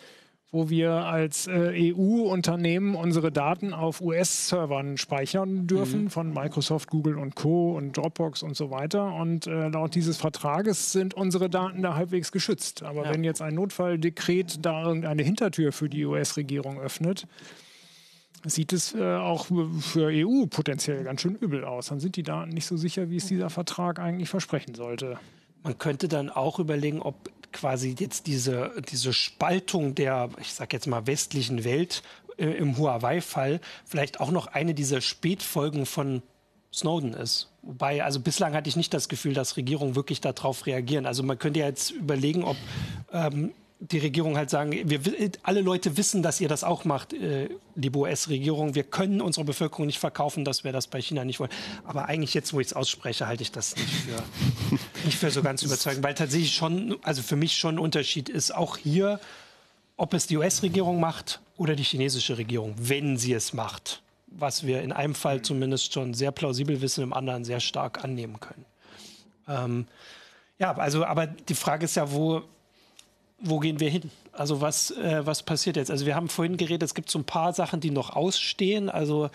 [0.55, 6.11] wo wir als äh, EU-Unternehmen unsere Daten auf US-Servern speichern dürfen mhm.
[6.11, 7.77] von Microsoft, Google und Co.
[7.77, 9.15] und Dropbox und so weiter.
[9.15, 12.85] Und äh, laut dieses Vertrages sind unsere Daten da halbwegs geschützt.
[12.85, 13.13] Aber ja.
[13.13, 17.27] wenn jetzt ein Notfalldekret da irgendeine Hintertür für die US-Regierung öffnet,
[18.47, 19.47] sieht es äh, auch
[19.81, 21.87] für EU potenziell ganz schön übel aus.
[21.87, 25.19] Dann sind die Daten nicht so sicher, wie es dieser Vertrag eigentlich versprechen sollte.
[25.63, 30.87] Man könnte dann auch überlegen, ob quasi jetzt diese, diese Spaltung der, ich sag jetzt
[30.87, 32.03] mal, westlichen Welt
[32.37, 36.23] äh, im Huawei-Fall vielleicht auch noch eine dieser Spätfolgen von
[36.73, 37.51] Snowden ist.
[37.63, 41.07] Wobei, also bislang hatte ich nicht das Gefühl, dass Regierungen wirklich darauf reagieren.
[41.07, 42.57] Also man könnte ja jetzt überlegen, ob
[43.13, 43.53] ähm,
[43.91, 45.01] die Regierung halt sagen, wir,
[45.43, 48.75] alle Leute wissen, dass ihr das auch macht, äh, liebe US-Regierung.
[48.75, 51.51] Wir können unserer Bevölkerung nicht verkaufen, dass wir das bei China nicht wollen.
[51.85, 54.23] Aber eigentlich jetzt, wo ich es ausspreche, halte ich das nicht für,
[55.05, 58.55] nicht für so ganz überzeugend, weil tatsächlich schon, also für mich schon ein Unterschied ist,
[58.55, 59.21] auch hier,
[59.97, 64.03] ob es die US-Regierung macht oder die chinesische Regierung, wenn sie es macht.
[64.27, 68.41] Was wir in einem Fall zumindest schon sehr plausibel wissen, im anderen sehr stark annehmen
[68.41, 68.65] können.
[69.47, 69.87] Ähm,
[70.59, 72.43] ja, also, aber die Frage ist ja, wo,
[73.45, 74.11] wo gehen wir hin?
[74.33, 75.91] Also was, äh, was passiert jetzt?
[75.91, 78.91] Also wir haben vorhin geredet, es gibt so ein paar Sachen, die noch ausstehen.
[78.91, 79.31] Also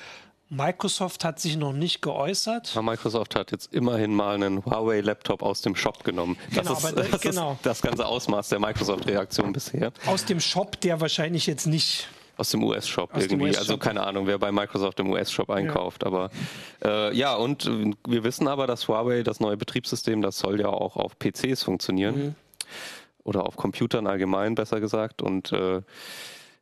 [0.49, 2.73] Microsoft hat sich noch nicht geäußert.
[2.73, 6.37] Ja, Microsoft hat jetzt immerhin mal einen Huawei-Laptop aus dem Shop genommen.
[6.53, 7.51] Das, genau, ist, aber, das genau.
[7.53, 9.91] ist das ganze Ausmaß der Microsoft-Reaktion bisher.
[10.07, 13.49] Aus dem Shop, der wahrscheinlich jetzt nicht aus dem US-Shop irgendwie.
[13.49, 16.03] US also keine Ahnung, wer bei Microsoft im US-Shop einkauft.
[16.03, 16.07] Ja.
[16.07, 16.31] Aber
[16.83, 17.69] äh, ja, und
[18.07, 22.17] wir wissen aber, dass Huawei, das neue Betriebssystem, das soll ja auch auf PCs funktionieren.
[22.17, 22.35] Mhm
[23.23, 25.21] oder auf Computern allgemein besser gesagt.
[25.21, 25.81] Und äh,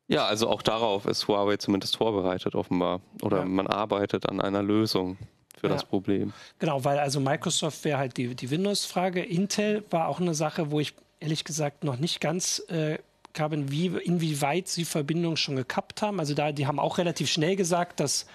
[0.08, 3.02] ja, also auch darauf ist Huawei zumindest vorbereitet offenbar.
[3.22, 3.46] Oder ja.
[3.46, 5.18] man arbeitet an einer Lösung
[5.60, 5.74] für ja.
[5.74, 6.34] das Problem.
[6.60, 9.24] Genau, weil also Microsoft wäre halt die, die Windows-Frage.
[9.24, 12.98] Intel war auch eine Sache, wo ich ehrlich gesagt noch nicht ganz äh,
[13.40, 16.20] habe, wie, inwieweit sie Verbindungen schon gekappt haben.
[16.20, 18.26] Also da, die haben auch relativ schnell gesagt, dass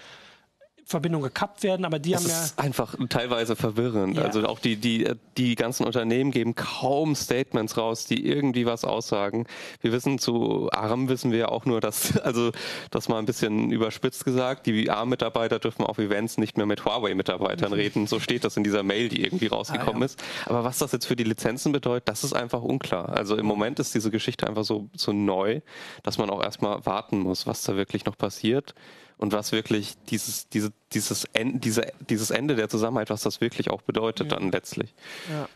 [0.85, 2.35] Verbindungen gekappt werden, aber die das haben ja.
[2.35, 4.17] Das ist einfach teilweise verwirrend.
[4.17, 4.23] Ja.
[4.23, 9.45] Also auch die, die, die ganzen Unternehmen geben kaum Statements raus, die irgendwie was aussagen.
[9.81, 12.51] Wir wissen zu ARM wissen wir auch nur, dass, also
[12.91, 17.71] das mal ein bisschen überspitzt gesagt, die ARM-Mitarbeiter dürfen auf Events nicht mehr mit Huawei-Mitarbeitern
[17.71, 17.77] mhm.
[17.77, 18.07] reden.
[18.07, 20.05] So steht das in dieser Mail, die irgendwie rausgekommen ah, ja.
[20.05, 20.23] ist.
[20.45, 23.09] Aber was das jetzt für die Lizenzen bedeutet, das ist einfach unklar.
[23.09, 25.61] Also im Moment ist diese Geschichte einfach so, so neu,
[26.03, 28.73] dass man auch erstmal warten muss, was da wirklich noch passiert
[29.23, 33.69] und was wirklich dieses, diese, dieses, Ende, diese, dieses Ende der Zusammenarbeit, was das wirklich
[33.71, 34.37] auch bedeutet ja.
[34.37, 34.93] dann letztlich.
[35.31, 35.47] Ja,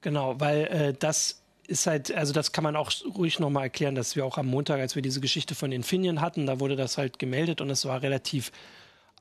[0.00, 4.16] genau, weil äh, das ist halt, also das kann man auch ruhig nochmal erklären, dass
[4.16, 7.20] wir auch am Montag, als wir diese Geschichte von Infineon hatten, da wurde das halt
[7.20, 8.50] gemeldet und es war relativ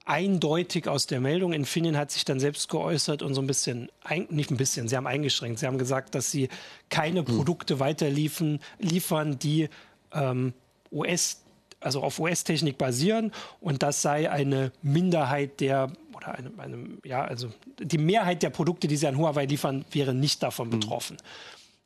[0.04, 1.54] eindeutig aus der Meldung.
[1.54, 3.92] Infineon hat sich dann selbst geäußert und so ein bisschen,
[4.30, 5.60] nicht ein bisschen, sie haben eingeschränkt.
[5.60, 6.50] Sie haben gesagt, dass sie
[6.90, 7.26] keine hm.
[7.26, 9.70] Produkte weiterliefern, liefern, die
[10.12, 10.54] ähm,
[10.92, 11.45] US
[11.86, 17.50] also auf US-Technik basieren und das sei eine Minderheit der oder eine, eine, ja, also
[17.80, 20.80] die Mehrheit der Produkte, die sie an Huawei liefern, wäre nicht davon mhm.
[20.80, 21.18] betroffen.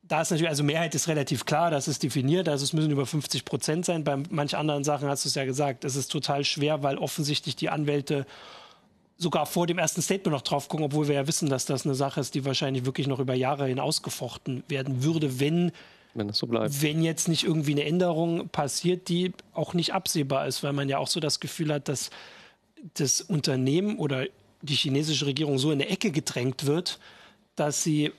[0.04, 3.06] Da ist natürlich, also Mehrheit ist relativ klar, das ist definiert, also es müssen über
[3.06, 4.04] 50 Prozent sein.
[4.04, 7.56] Bei manch anderen Sachen hast du es ja gesagt, es ist total schwer, weil offensichtlich
[7.56, 8.26] die Anwälte
[9.18, 11.94] sogar vor dem ersten Statement noch drauf gucken, obwohl wir ja wissen, dass das eine
[11.94, 15.72] Sache ist, die wahrscheinlich wirklich noch über Jahre hinaus gefochten werden würde, wenn
[16.14, 16.82] wenn es so bleibt.
[16.82, 20.98] Wenn jetzt nicht irgendwie eine Änderung passiert, die auch nicht absehbar ist, weil man ja
[20.98, 22.10] auch so das Gefühl hat, dass
[22.96, 24.26] das Unternehmen oder
[24.62, 27.00] die chinesische Regierung so in eine Ecke gedrängt wird,
[27.56, 28.12] dass sie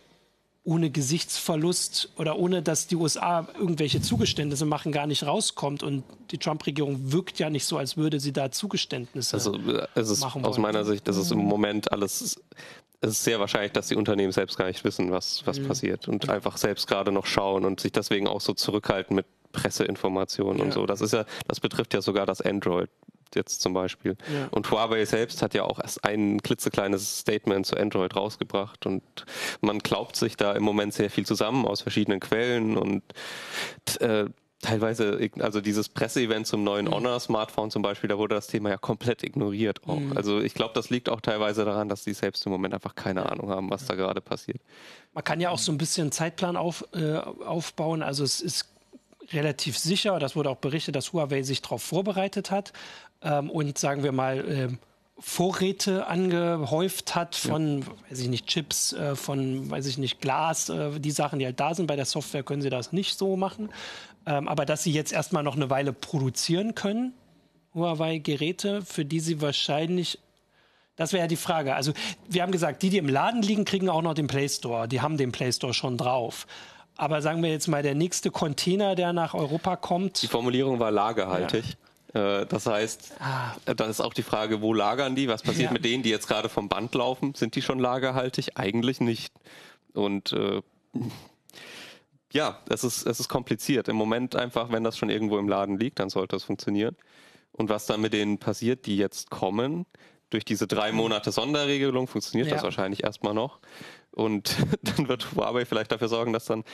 [0.63, 5.83] ohne Gesichtsverlust oder ohne dass die USA irgendwelche Zugeständnisse machen, gar nicht rauskommt.
[5.83, 9.59] Und die Trump-Regierung wirkt ja nicht so, als würde sie da Zugeständnisse also,
[9.95, 10.45] es ist machen.
[10.45, 12.41] Aus meiner Sicht, das ist im Moment alles
[13.01, 15.69] es ist sehr wahrscheinlich, dass die Unternehmen selbst gar nicht wissen, was, was mhm.
[15.69, 20.59] passiert und einfach selbst gerade noch schauen und sich deswegen auch so zurückhalten mit Presseinformationen
[20.59, 20.65] ja.
[20.65, 20.87] und so.
[20.87, 22.91] Das ist ja, das betrifft ja sogar das Android
[23.35, 24.17] jetzt zum Beispiel.
[24.33, 24.49] Ja.
[24.51, 29.03] Und Huawei selbst hat ja auch erst ein klitzekleines Statement zu Android rausgebracht und
[29.61, 33.03] man glaubt sich da im Moment sehr viel zusammen aus verschiedenen Quellen und
[34.01, 34.27] äh,
[34.61, 36.95] teilweise, also dieses Presseevent zum neuen mhm.
[36.95, 39.99] Honor-Smartphone zum Beispiel, da wurde das Thema ja komplett ignoriert auch.
[39.99, 40.17] Mhm.
[40.17, 43.31] Also ich glaube, das liegt auch teilweise daran, dass die selbst im Moment einfach keine
[43.31, 44.61] Ahnung haben, was da gerade passiert.
[45.13, 48.03] Man kann ja auch so ein bisschen Zeitplan auf, äh, aufbauen.
[48.03, 48.67] Also es ist
[49.33, 52.73] relativ sicher, das wurde auch berichtet, dass Huawei sich darauf vorbereitet hat
[53.23, 54.69] ähm, und sagen wir mal, äh,
[55.21, 57.87] Vorräte angehäuft hat von, ja.
[58.09, 61.61] weiß ich nicht, Chips, äh, von, weiß ich nicht, Glas, äh, die Sachen, die halt
[61.61, 61.87] da sind.
[61.87, 63.69] Bei der Software können sie das nicht so machen.
[64.27, 67.13] Ähm, aber dass sie jetzt erstmal noch eine Weile produzieren können,
[67.75, 70.19] Huawei-Geräte, für die sie wahrscheinlich
[70.97, 71.75] das wäre ja die Frage.
[71.75, 71.95] Also
[72.29, 74.87] wir haben gesagt, die, die im Laden liegen, kriegen auch noch den Play Store.
[74.87, 76.47] Die haben den Play Store schon drauf.
[76.99, 80.21] Aber sagen wir jetzt mal, der nächste Container, der nach Europa kommt.
[80.21, 81.65] Die Formulierung war lagerhaltig.
[81.65, 81.75] Ja.
[82.15, 83.55] Äh, das heißt, ah.
[83.65, 85.29] da ist auch die Frage, wo lagern die?
[85.29, 85.73] Was passiert ja.
[85.73, 87.35] mit denen, die jetzt gerade vom Band laufen?
[87.35, 88.57] Sind die schon lagerhaltig?
[88.57, 89.33] Eigentlich nicht.
[89.95, 90.63] Und äh,
[92.33, 93.89] ja, es ist, es ist kompliziert.
[93.89, 96.97] Im Moment einfach, wenn das schon irgendwo im Laden liegt, dann sollte es funktionieren.
[97.53, 99.87] Und was dann mit denen passiert, die jetzt kommen,
[100.31, 102.55] durch diese drei Monate Sonderregelung funktioniert ja.
[102.55, 103.59] das wahrscheinlich erstmal noch.
[104.13, 106.65] Und dann wird Huawei vielleicht dafür sorgen, dass dann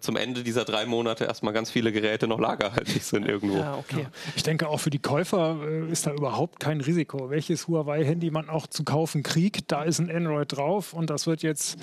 [0.00, 3.56] zum Ende dieser drei Monate erstmal ganz viele Geräte noch lagerhaltig sind irgendwo.
[3.56, 4.06] Ja, okay.
[4.36, 7.30] Ich denke, auch für die Käufer äh, ist da überhaupt kein Risiko.
[7.30, 11.42] Welches Huawei-Handy man auch zu kaufen kriegt, da ist ein Android drauf und das wird
[11.42, 11.78] jetzt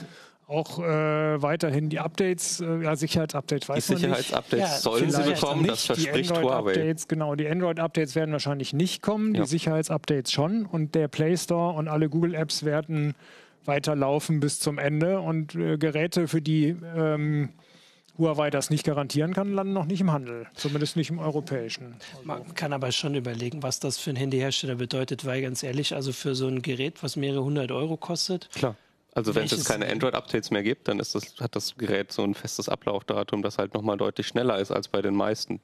[0.47, 5.23] auch äh, weiterhin die Updates, äh, ja, Sicherheitsupdates weiß die man Sicherheitsupdates ja, sollen sie
[5.23, 5.71] bekommen, nicht.
[5.73, 6.71] das verspricht die Huawei.
[6.71, 9.41] Updates, genau, die Android-Updates werden wahrscheinlich nicht kommen, ja.
[9.41, 13.13] die Sicherheitsupdates schon und der Play Store und alle Google-Apps werden
[13.65, 17.49] weiterlaufen bis zum Ende und äh, Geräte, für die ähm,
[18.17, 21.95] Huawei das nicht garantieren kann, landen noch nicht im Handel, zumindest nicht im europäischen.
[22.13, 25.93] Also Man kann aber schon überlegen, was das für ein Handyhersteller bedeutet, weil ganz ehrlich,
[25.93, 28.75] also für so ein Gerät, was mehrere hundert Euro kostet, Klar
[29.17, 32.23] also wenn es jetzt keine Android-Updates mehr gibt, dann ist das, hat das Gerät so
[32.23, 35.59] ein festes Ablaufdatum, das halt nochmal deutlich schneller ist als bei den meisten.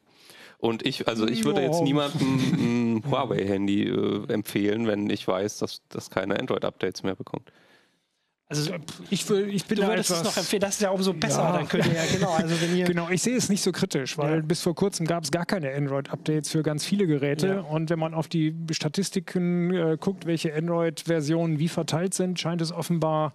[0.58, 5.84] Und ich, also ich würde jetzt niemandem ein Huawei-Handy äh, empfehlen, wenn ich weiß, dass
[5.90, 7.52] das keine Android-Updates mehr bekommt.
[8.58, 8.74] Also
[9.10, 11.44] ich, will, ich bin du da etwas, noch empfehlen, das ist ja umso besser.
[11.44, 11.58] Ja.
[11.58, 14.18] Dann könnt ihr ja, genau, also wenn ihr genau, ich sehe es nicht so kritisch,
[14.18, 14.42] weil ja.
[14.42, 17.48] bis vor kurzem gab es gar keine Android-Updates für ganz viele Geräte.
[17.48, 17.60] Ja.
[17.62, 22.72] Und wenn man auf die Statistiken äh, guckt, welche Android-Versionen wie verteilt sind, scheint es
[22.72, 23.34] offenbar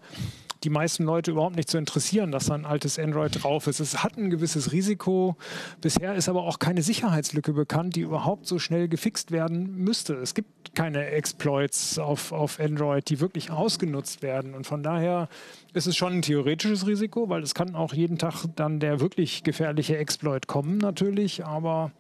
[0.65, 3.81] die meisten Leute überhaupt nicht zu interessieren, dass da ein altes Android drauf ist.
[3.81, 5.37] Es hat ein gewisses Risiko.
[5.81, 10.15] Bisher ist aber auch keine Sicherheitslücke bekannt, die überhaupt so schnell gefixt werden müsste.
[10.15, 14.55] Es gibt keine Exploits auf, auf Android, die wirklich ausgenutzt werden.
[14.55, 15.29] Und von daher
[15.75, 19.45] ist es schon ein theoretisches Risiko, weil es kann auch jeden Tag dann der wirklich
[19.45, 21.93] gefährliche Exploit kommen natürlich, aber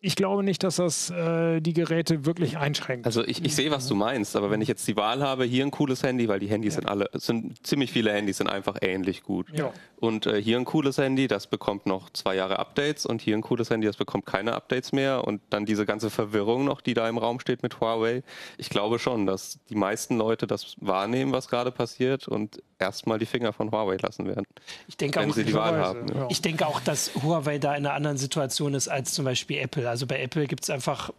[0.00, 3.06] ich glaube nicht, dass das äh, die Geräte wirklich einschränkt.
[3.06, 5.64] Also ich, ich sehe, was du meinst, aber wenn ich jetzt die Wahl habe, hier
[5.64, 6.80] ein cooles Handy, weil die Handys ja.
[6.80, 9.46] sind alle, sind ziemlich viele Handys sind einfach ähnlich gut.
[9.52, 9.72] Ja.
[9.98, 13.40] Und äh, hier ein cooles Handy, das bekommt noch zwei Jahre Updates und hier ein
[13.40, 17.08] cooles Handy, das bekommt keine Updates mehr und dann diese ganze Verwirrung noch, die da
[17.08, 18.22] im Raum steht mit Huawei.
[18.58, 23.26] Ich glaube schon, dass die meisten Leute das wahrnehmen, was gerade passiert und erstmal die
[23.26, 24.44] Finger von Huawei lassen werden.
[24.88, 26.06] Ich denke wenn auch, sie die Wahl haben.
[26.14, 26.26] Ja.
[26.30, 29.88] Ich denke auch, dass Huawei da in einer anderen Situation ist als zum Beispiel Apple.
[29.88, 31.10] Also bei Apple gibt es einfach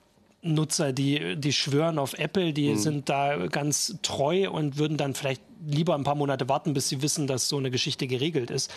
[0.42, 2.78] Nutzer, die, die schwören auf Apple, die mhm.
[2.78, 7.02] sind da ganz treu und würden dann vielleicht lieber ein paar Monate warten, bis sie
[7.02, 8.74] wissen, dass so eine Geschichte geregelt ist.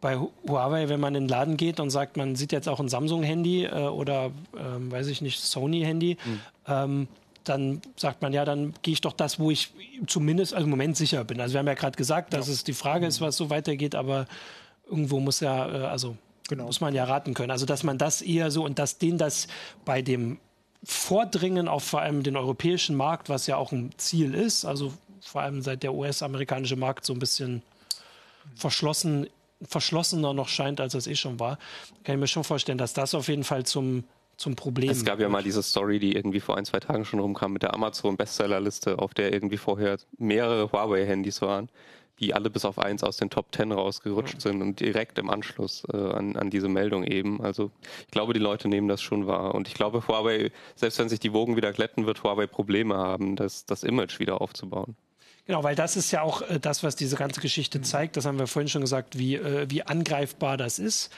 [0.00, 2.88] Bei Huawei, wenn man in den Laden geht und sagt, man sieht jetzt auch ein
[2.88, 6.40] Samsung-Handy äh, oder, ähm, weiß ich nicht, Sony-Handy, mhm.
[6.66, 7.08] ähm,
[7.50, 9.72] dann sagt man ja, dann gehe ich doch das, wo ich
[10.06, 11.40] zumindest also im Moment sicher bin.
[11.40, 12.54] Also wir haben ja gerade gesagt, dass ja.
[12.54, 14.26] es die Frage ist, was so weitergeht, aber
[14.88, 16.16] irgendwo muss ja, äh, also
[16.50, 16.64] Genau.
[16.64, 17.52] Muss man ja raten können.
[17.52, 19.46] Also, dass man das eher so und dass denen das
[19.84, 20.40] bei dem
[20.82, 25.42] Vordringen auf vor allem den europäischen Markt, was ja auch ein Ziel ist, also vor
[25.42, 27.62] allem seit der US-amerikanische Markt so ein bisschen
[28.56, 29.28] verschlossen,
[29.62, 31.56] verschlossener noch scheint, als es eh schon war,
[32.02, 34.02] kann ich mir schon vorstellen, dass das auf jeden Fall zum,
[34.40, 34.90] zum Problem.
[34.90, 37.62] Es gab ja mal diese Story, die irgendwie vor ein, zwei Tagen schon rumkam mit
[37.62, 41.68] der Amazon-Bestsellerliste, auf der irgendwie vorher mehrere Huawei-Handys waren
[42.20, 44.40] die alle bis auf eins aus den Top Ten rausgerutscht mhm.
[44.40, 47.40] sind und direkt im Anschluss äh, an, an diese Meldung eben.
[47.40, 47.70] Also
[48.02, 49.54] ich glaube, die Leute nehmen das schon wahr.
[49.54, 53.36] Und ich glaube, Huawei, selbst wenn sich die Wogen wieder glätten, wird Huawei Probleme haben,
[53.36, 54.96] das, das Image wieder aufzubauen.
[55.46, 58.16] Genau, weil das ist ja auch äh, das, was diese ganze Geschichte zeigt.
[58.16, 61.10] Das haben wir vorhin schon gesagt, wie, äh, wie angreifbar das ist.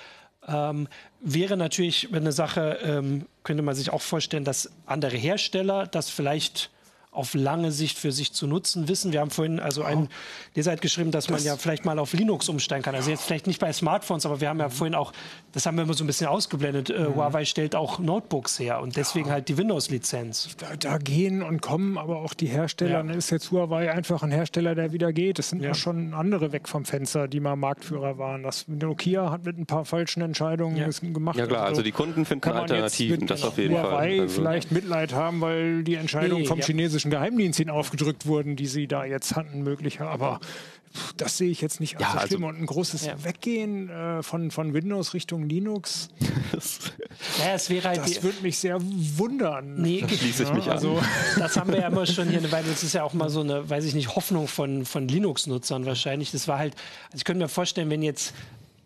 [0.47, 0.89] Ähm,
[1.21, 6.71] wäre natürlich eine Sache, ähm, könnte man sich auch vorstellen, dass andere Hersteller das vielleicht
[7.13, 9.13] auf lange Sicht für sich zu nutzen wissen.
[9.13, 10.09] Wir haben vorhin also ein
[10.55, 12.95] Leser hat geschrieben, dass man ja vielleicht mal auf Linux umsteigen kann.
[12.95, 14.73] Also jetzt vielleicht nicht bei Smartphones, aber wir haben ja mhm.
[14.73, 15.13] vorhin auch,
[15.53, 17.17] das haben wir immer so ein bisschen ausgeblendet, äh, mhm.
[17.17, 19.35] Huawei stellt auch Notebooks her und deswegen ja.
[19.35, 20.57] halt die Windows-Lizenz.
[20.57, 22.93] Da, da, gehen und kommen aber auch die Hersteller.
[22.93, 23.03] Ja.
[23.03, 25.39] Dann ist jetzt Huawei einfach ein Hersteller, der wieder geht.
[25.39, 25.75] Es sind ja.
[25.75, 28.43] schon andere weg vom Fenster, die mal Marktführer waren.
[28.43, 30.89] Das Nokia hat mit ein paar falschen Entscheidungen ja.
[30.89, 31.37] gemacht.
[31.37, 33.93] Ja klar, also, also die Kunden finden Alternativen, das auf jeden Huawei Fall.
[33.93, 38.27] Huawei also vielleicht Mitleid haben, weil die Entscheidung nee, vom chinesischen russischen Geheimdienst hin aufgedrückt
[38.27, 40.09] wurden, die sie da jetzt hatten, möglicher.
[40.09, 40.41] Aber
[41.17, 42.45] das sehe ich jetzt nicht als ja, so also schlimm.
[42.45, 43.25] Und ein großes ja.
[43.25, 46.11] Weggehen äh, von, von Windows Richtung Linux,
[46.53, 49.81] ja, es wäre halt das würde mich sehr wundern.
[49.81, 50.73] Nee, da schließe ich mich an.
[50.73, 51.01] Also,
[51.39, 53.69] das haben wir ja immer schon hier, weil das ist ja auch mal so eine,
[53.69, 56.31] weiß ich nicht, Hoffnung von, von Linux-Nutzern wahrscheinlich.
[56.31, 56.75] Das war halt,
[57.07, 58.35] also ich könnte mir vorstellen, wenn jetzt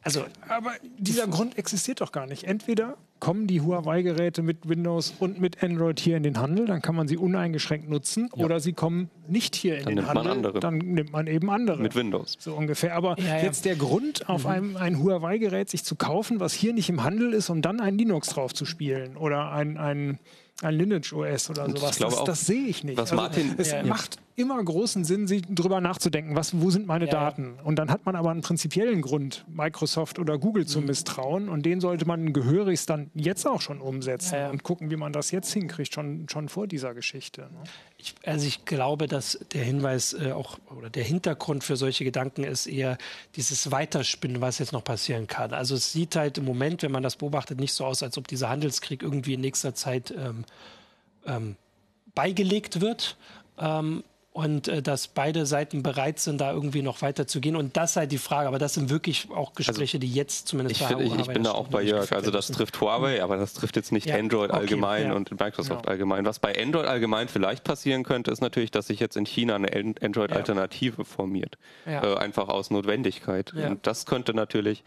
[0.02, 2.44] also, aber dieser Grund existiert doch gar nicht.
[2.44, 6.94] Entweder kommen die Huawei-Geräte mit Windows und mit Android hier in den Handel, dann kann
[6.94, 8.44] man sie uneingeschränkt nutzen, ja.
[8.44, 11.80] oder sie kommen nicht hier in dann den Handel, dann nimmt man eben andere.
[11.82, 12.36] Mit Windows.
[12.38, 12.94] So ungefähr.
[12.94, 13.42] Aber ja, ja.
[13.42, 14.50] jetzt der Grund, auf mhm.
[14.50, 17.96] einem ein Huawei-Gerät sich zu kaufen, was hier nicht im Handel ist, um dann ein
[17.98, 20.18] Linux drauf zu spielen oder ein, ein
[20.62, 21.98] ein Lineage OS oder sowas.
[21.98, 22.96] Das, das sehe ich nicht.
[22.96, 26.86] Was also, Martin, es ja, macht immer großen Sinn, sich darüber nachzudenken, was, wo sind
[26.86, 27.58] meine ja, Daten?
[27.64, 30.68] Und dann hat man aber einen prinzipiellen Grund, Microsoft oder Google mhm.
[30.68, 31.48] zu misstrauen.
[31.48, 35.14] Und den sollte man gehörig dann jetzt auch schon umsetzen ja, und gucken, wie man
[35.14, 37.42] das jetzt hinkriegt, schon, schon vor dieser Geschichte.
[37.42, 37.64] Ne?
[37.96, 42.44] Ich, also ich glaube, dass der Hinweis äh, auch oder der Hintergrund für solche Gedanken
[42.44, 42.98] ist eher
[43.36, 45.54] dieses Weiterspinnen, was jetzt noch passieren kann.
[45.54, 48.28] Also es sieht halt im Moment, wenn man das beobachtet, nicht so aus, als ob
[48.28, 50.44] dieser Handelskrieg irgendwie in nächster Zeit ähm,
[51.24, 51.56] ähm,
[52.14, 53.16] beigelegt wird.
[53.58, 54.04] Ähm,
[54.36, 57.56] und äh, dass beide Seiten bereit sind, da irgendwie noch weiterzugehen.
[57.56, 58.48] Und das sei die Frage.
[58.48, 61.28] Aber das sind wirklich auch Gespräche, also, die jetzt zumindest ich, bei find, ich, ich
[61.28, 62.12] bin da auch bei Jörg.
[62.12, 64.16] Also das trifft Huawei, aber das trifft jetzt nicht ja.
[64.16, 65.14] Android okay, allgemein ja.
[65.14, 65.90] und Microsoft ja.
[65.90, 66.26] allgemein.
[66.26, 69.72] Was bei Android allgemein vielleicht passieren könnte, ist natürlich, dass sich jetzt in China eine
[70.02, 71.56] Android-Alternative formiert.
[71.86, 73.54] Äh, einfach aus Notwendigkeit.
[73.54, 74.84] Und das könnte natürlich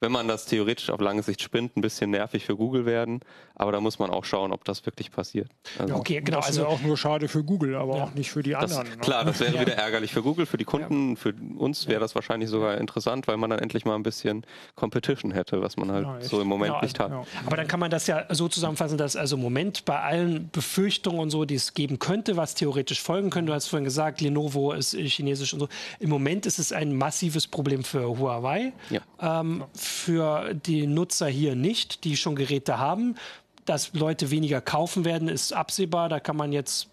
[0.00, 3.20] wenn man das theoretisch auf lange Sicht spinnt, ein bisschen nervig für Google werden.
[3.54, 5.50] Aber da muss man auch schauen, ob das wirklich passiert.
[5.78, 6.38] Also ja, okay, genau.
[6.38, 8.04] Das also auch nur schade für Google, aber ja.
[8.04, 8.98] auch nicht für die das, anderen.
[8.98, 9.02] Ne?
[9.02, 9.60] Klar, das wäre ja.
[9.62, 13.38] wieder ärgerlich für Google, für die Kunden, für uns wäre das wahrscheinlich sogar interessant, weil
[13.38, 17.00] man dann endlich mal ein bisschen Competition hätte, was man halt so im Moment nicht
[17.00, 17.12] hat.
[17.46, 21.20] Aber dann kann man das ja so zusammenfassen, dass also im Moment bei allen Befürchtungen
[21.20, 24.72] und so, die es geben könnte, was theoretisch folgen könnte, du hast vorhin gesagt, Lenovo
[24.72, 25.68] ist chinesisch und so.
[26.00, 28.74] Im Moment ist es ein massives Problem für Huawei.
[29.20, 33.16] Ähm, für die Nutzer hier nicht, die schon Geräte haben.
[33.64, 36.08] Dass Leute weniger kaufen werden, ist absehbar.
[36.08, 36.88] Da kann man jetzt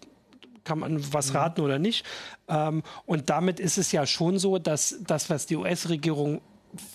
[0.64, 1.36] kann man was mhm.
[1.36, 2.04] raten oder nicht.
[2.48, 6.40] Ähm, und damit ist es ja schon so, dass das, was die US-Regierung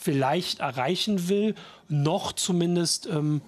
[0.02, 1.56] vielleicht erreichen will,
[1.88, 3.42] noch zumindest ähm,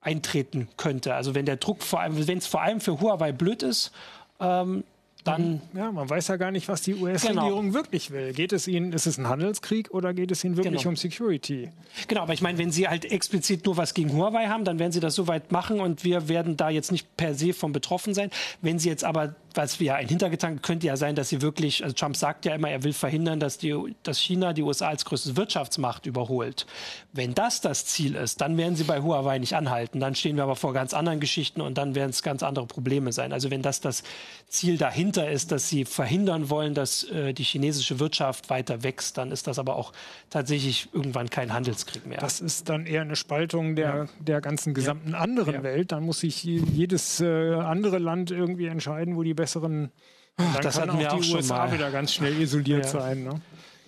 [0.00, 1.14] eintreten könnte.
[1.14, 3.90] Also wenn der Druck vor allem, wenn es vor allem für Huawei blöd ist,
[4.38, 4.84] ähm,
[5.24, 5.60] dann.
[5.74, 7.74] Ja, man weiß ja gar nicht, was die US-Regierung genau.
[7.74, 8.32] wirklich will.
[8.32, 10.90] Geht es ihnen, ist es ein Handelskrieg oder geht es ihnen wirklich genau.
[10.90, 11.70] um Security?
[12.08, 14.92] Genau, aber ich meine, wenn sie halt explizit nur was gegen Huawei haben, dann werden
[14.92, 18.30] sie das soweit machen und wir werden da jetzt nicht per se von betroffen sein.
[18.60, 21.94] Wenn sie jetzt aber was wir ein Hintergedanke könnte ja sein, dass sie wirklich, also
[21.94, 25.36] Trump sagt ja immer, er will verhindern, dass, die, dass China die USA als größte
[25.36, 26.66] Wirtschaftsmacht überholt.
[27.12, 30.00] Wenn das das Ziel ist, dann werden sie bei Huawei nicht anhalten.
[30.00, 33.12] Dann stehen wir aber vor ganz anderen Geschichten und dann werden es ganz andere Probleme
[33.12, 33.32] sein.
[33.32, 34.02] Also wenn das das
[34.48, 39.30] Ziel dahinter ist, dass sie verhindern wollen, dass äh, die chinesische Wirtschaft weiter wächst, dann
[39.30, 39.92] ist das aber auch
[40.30, 42.18] tatsächlich irgendwann kein Handelskrieg mehr.
[42.18, 44.06] Das ist dann eher eine Spaltung der, ja.
[44.18, 45.18] der ganzen gesamten ja.
[45.18, 45.62] anderen ja.
[45.62, 45.92] Welt.
[45.92, 49.90] Dann muss sich jedes äh, andere Land irgendwie entscheiden, wo die besseren.
[50.36, 53.22] Ach, das kann hatten wir auch die USA wieder ganz schnell isoliert sein.
[53.22, 53.40] Ne?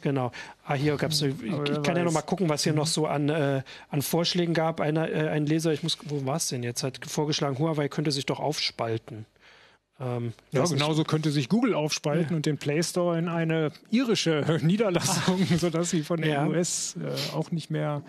[0.03, 0.31] Genau.
[0.65, 1.23] Ah, hier gab es.
[1.23, 1.35] Ich
[1.83, 4.81] kann ja noch mal gucken, was hier noch so an, äh, an Vorschlägen gab.
[4.81, 6.83] Einer, äh, ein Leser, ich muss, wo war es denn jetzt?
[6.85, 9.27] Hat vorgeschlagen, Huawei könnte sich doch aufspalten.
[9.99, 12.37] Ähm, ja, genauso könnte sich Google aufspalten ja.
[12.37, 16.47] und den Play Store in eine irische Niederlassung, sodass sie von den ja.
[16.47, 18.03] US äh, auch nicht mehr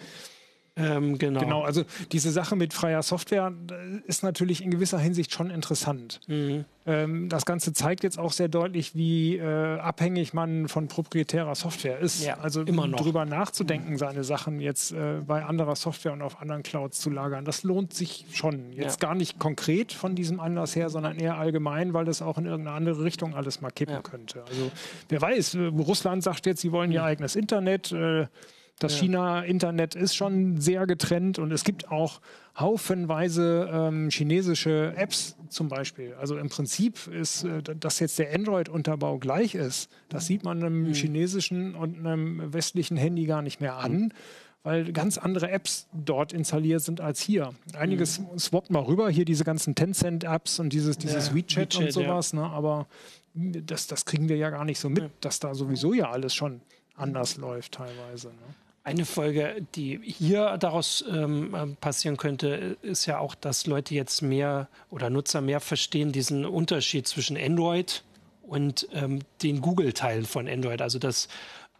[0.78, 1.40] ähm, genau.
[1.40, 6.20] Genau, also diese Sache mit freier Software äh, ist natürlich in gewisser Hinsicht schon interessant.
[6.28, 6.66] Mhm.
[6.86, 12.00] Ähm, das Ganze zeigt jetzt auch sehr deutlich, wie äh, abhängig man von proprietärer Software
[12.00, 12.24] ist.
[12.24, 13.02] Ja, also immer noch.
[13.02, 13.98] drüber nachzudenken, mhm.
[13.98, 17.94] seine Sachen jetzt äh, bei anderer Software und auf anderen Clouds zu lagern, das lohnt
[17.94, 18.72] sich schon.
[18.72, 19.10] Jetzt ja.
[19.10, 22.78] gar nicht konkret von diesem Anlass her, sondern eher allgemein, weil das auch in irgendeine
[22.78, 24.02] andere Richtung alles mal kippen ja.
[24.02, 24.44] könnte.
[24.48, 24.72] Also
[25.10, 27.08] wer weiß, äh, Russland sagt jetzt, sie wollen ihr mhm.
[27.08, 27.94] eigenes Internet.
[28.80, 29.00] Das ja.
[29.00, 32.22] China-Internet ist schon sehr getrennt und es gibt auch
[32.58, 36.14] haufenweise ähm, chinesische Apps zum Beispiel.
[36.20, 40.84] Also im Prinzip ist, äh, dass jetzt der Android-Unterbau gleich ist, das sieht man einem
[40.84, 40.94] mhm.
[40.94, 43.94] chinesischen und einem westlichen Handy gar nicht mehr an.
[43.94, 44.12] Mhm
[44.68, 47.52] weil ganz andere Apps dort installiert sind als hier.
[47.78, 48.38] Einiges mhm.
[48.38, 52.34] swappt mal rüber, hier diese ganzen Tencent-Apps und dieses, dieses ja, WeChat, WeChat, und sowas,
[52.34, 52.40] ja.
[52.40, 52.50] ne?
[52.50, 52.86] aber
[53.34, 56.60] das, das kriegen wir ja gar nicht so mit, dass da sowieso ja alles schon
[56.96, 58.28] anders läuft teilweise.
[58.28, 58.67] Ne?
[58.88, 64.22] Eine Folge, die hier daraus ähm, äh, passieren könnte, ist ja auch, dass Leute jetzt
[64.22, 68.06] mehr oder Nutzer mehr verstehen diesen Unterschied zwischen Android
[68.44, 70.82] und ähm, den Google-Teilen von Android.
[70.82, 71.28] Also dass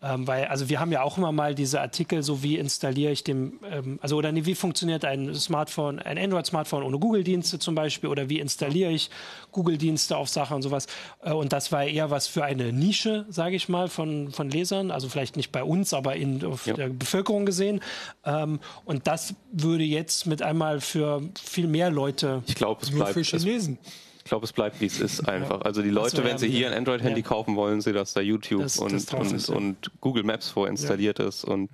[0.02, 3.24] ähm, weil, also wir haben ja auch immer mal diese Artikel, so wie installiere ich
[3.24, 8.10] dem, ähm, also oder nee, wie funktioniert ein Smartphone, ein Android-Smartphone ohne Google-Dienste zum Beispiel,
[8.10, 9.10] oder wie installiere ich
[9.52, 10.86] Google-Dienste auf Sachen und sowas.
[11.24, 14.92] Äh, und das war eher was für eine Nische, sage ich mal, von, von Lesern,
[14.92, 16.74] also vielleicht nicht bei uns, aber in ja.
[16.74, 17.82] der Bevölkerung gesehen.
[18.24, 22.44] Ähm, und das würde jetzt mit einmal für viel mehr Leute.
[22.46, 23.14] Ich glaube, es bleibt.
[23.14, 23.80] Für Chinesen.
[23.82, 25.62] Es glaube, es bleibt, wie es ist einfach.
[25.62, 27.28] Also die Leute, wenn sie hier ein Android-Handy ja.
[27.28, 29.56] kaufen wollen, sie, dass da YouTube das, und, das und, ist, ja.
[29.56, 31.28] und, Google Maps vorinstalliert ja.
[31.28, 31.44] ist.
[31.44, 31.70] Und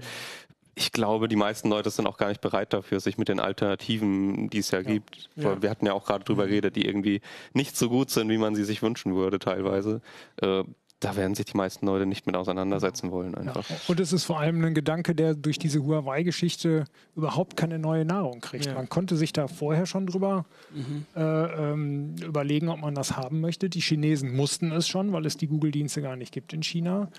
[0.75, 4.49] ich glaube, die meisten Leute sind auch gar nicht bereit dafür, sich mit den Alternativen,
[4.49, 5.29] die es ja, gibt.
[5.35, 6.49] Wir hatten ja auch gerade drüber mhm.
[6.49, 7.21] geredet, die irgendwie
[7.53, 10.01] nicht so gut sind, wie man sie sich wünschen würde teilweise.
[10.41, 10.63] Äh,
[11.03, 13.69] da werden sich die meisten Leute nicht mit auseinandersetzen wollen einfach.
[13.69, 13.75] Ja.
[13.87, 16.85] Und es ist vor allem ein Gedanke, der durch diese Huawei-Geschichte
[17.15, 18.65] überhaupt keine neue Nahrung kriegt.
[18.65, 18.75] Ja.
[18.75, 21.05] Man konnte sich da vorher schon drüber mhm.
[21.15, 23.69] äh, ähm, überlegen, ob man das haben möchte.
[23.69, 27.09] Die Chinesen mussten es schon, weil es die Google-Dienste gar nicht gibt in China.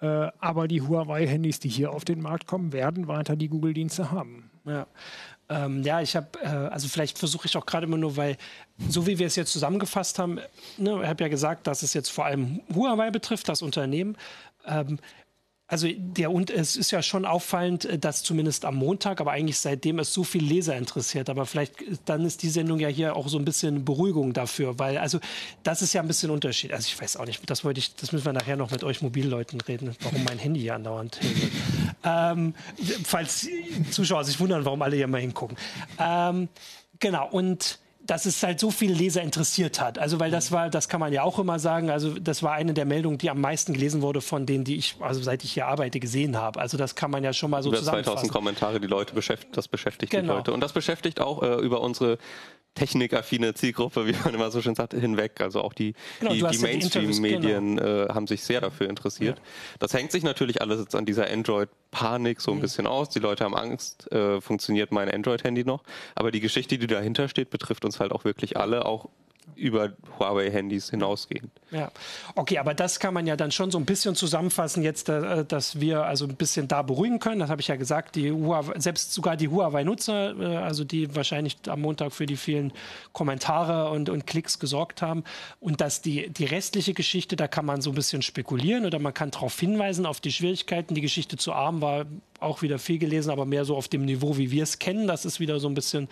[0.00, 4.50] Äh, aber die Huawei-Handys, die hier auf den Markt kommen, werden weiter die Google-Dienste haben.
[4.64, 4.86] Ja.
[5.52, 8.36] Ähm, ja, ich habe, äh, also vielleicht versuche ich auch gerade immer nur, weil
[8.88, 10.38] so wie wir es jetzt zusammengefasst haben,
[10.78, 14.16] ne, ich habe ja gesagt, dass es jetzt vor allem Huawei betrifft, das Unternehmen.
[14.66, 14.98] Ähm,
[15.68, 19.58] also der und es ist ja schon auffallend, äh, dass zumindest am Montag, aber eigentlich
[19.58, 23.28] seitdem es so viel Leser interessiert, aber vielleicht dann ist die Sendung ja hier auch
[23.28, 25.18] so ein bisschen Beruhigung dafür, weil also
[25.62, 26.72] das ist ja ein bisschen Unterschied.
[26.72, 29.00] Also ich weiß auch nicht, das wollte ich, das müssen wir nachher noch mit euch
[29.02, 31.52] Mobilleuten reden, warum mein Handy hier andauernd hingeht.
[32.04, 32.54] ähm,
[33.04, 33.48] falls
[33.90, 35.56] Zuschauer sich wundern, warum alle hier mal hingucken.
[35.98, 36.48] Ähm,
[36.98, 39.98] genau und dass es halt so viele Leser interessiert hat.
[39.98, 41.90] Also weil das war, das kann man ja auch immer sagen.
[41.90, 44.96] Also das war eine der Meldungen, die am meisten gelesen wurde von denen, die ich,
[45.00, 46.60] also seit ich hier arbeite, gesehen habe.
[46.60, 48.28] Also das kann man ja schon mal so über zusammenfassen.
[48.28, 50.32] 2000 Kommentare, die Leute beschäftigt, das beschäftigt genau.
[50.32, 52.18] die Leute und das beschäftigt auch äh, über unsere
[52.74, 55.40] technikaffine Zielgruppe, wie man immer so schön sagt, hinweg.
[55.40, 58.04] Also auch die, genau, die, die Mainstream-Medien genau.
[58.04, 59.38] äh, haben sich sehr dafür interessiert.
[59.38, 59.44] Ja.
[59.78, 62.62] Das hängt sich natürlich alles jetzt an dieser Android-Panik so ein mhm.
[62.62, 63.10] bisschen aus.
[63.10, 65.82] Die Leute haben Angst, äh, funktioniert mein Android-Handy noch.
[66.14, 69.08] Aber die Geschichte, die dahinter steht, betrifft uns halt auch wirklich alle, auch
[69.56, 71.50] über Huawei-Handys hinausgehen.
[71.72, 71.90] Ja,
[72.34, 75.80] okay, aber das kann man ja dann schon so ein bisschen zusammenfassen, jetzt, äh, dass
[75.80, 77.40] wir also ein bisschen da beruhigen können.
[77.40, 81.56] Das habe ich ja gesagt, die Huawei, selbst sogar die Huawei-Nutzer, äh, also die wahrscheinlich
[81.68, 82.74] am Montag für die vielen
[83.14, 85.24] Kommentare und, und Klicks gesorgt haben.
[85.60, 89.14] Und dass die, die restliche Geschichte, da kann man so ein bisschen spekulieren oder man
[89.14, 90.94] kann darauf hinweisen, auf die Schwierigkeiten.
[90.94, 92.04] Die Geschichte zu Arm war
[92.38, 95.06] auch wieder viel gelesen, aber mehr so auf dem Niveau, wie wir es kennen.
[95.06, 96.08] Das ist wieder so ein bisschen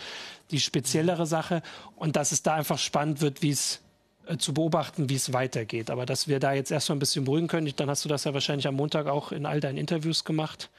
[0.53, 1.61] die speziellere Sache.
[1.97, 3.83] Und dass es da einfach spannend wird, wie es
[4.39, 5.91] zu beobachten, wie es weitergeht.
[5.91, 8.35] Aber dass wir da jetzt erstmal ein bisschen beruhigen können, dann hast du das ja
[8.35, 10.71] wahrscheinlich am Montag auch in all deinen Interviews gemacht,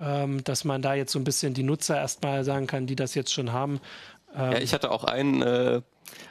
[0.00, 3.14] ähm, dass man da jetzt so ein bisschen die Nutzer erstmal sagen kann, die das
[3.14, 3.80] jetzt schon haben.
[4.34, 5.82] Ähm, ja, ich hatte auch einen äh,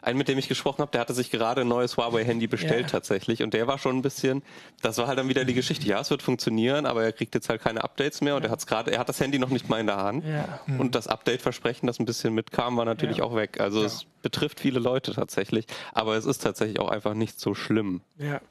[0.01, 2.87] einen, mit dem ich gesprochen habe, der hatte sich gerade ein neues Huawei-Handy bestellt ja.
[2.87, 4.43] tatsächlich und der war schon ein bisschen,
[4.81, 7.49] das war halt dann wieder die Geschichte, ja, es wird funktionieren, aber er kriegt jetzt
[7.49, 8.49] halt keine Updates mehr und ja.
[8.49, 10.59] er hat's gerade, er hat das Handy noch nicht mal in der Hand ja.
[10.77, 13.59] und das Update-Versprechen, das ein bisschen mitkam, war natürlich auch weg.
[13.59, 18.01] Also es betrifft viele Leute tatsächlich, aber es ist tatsächlich auch einfach nicht so schlimm.
[18.17, 18.41] Ja.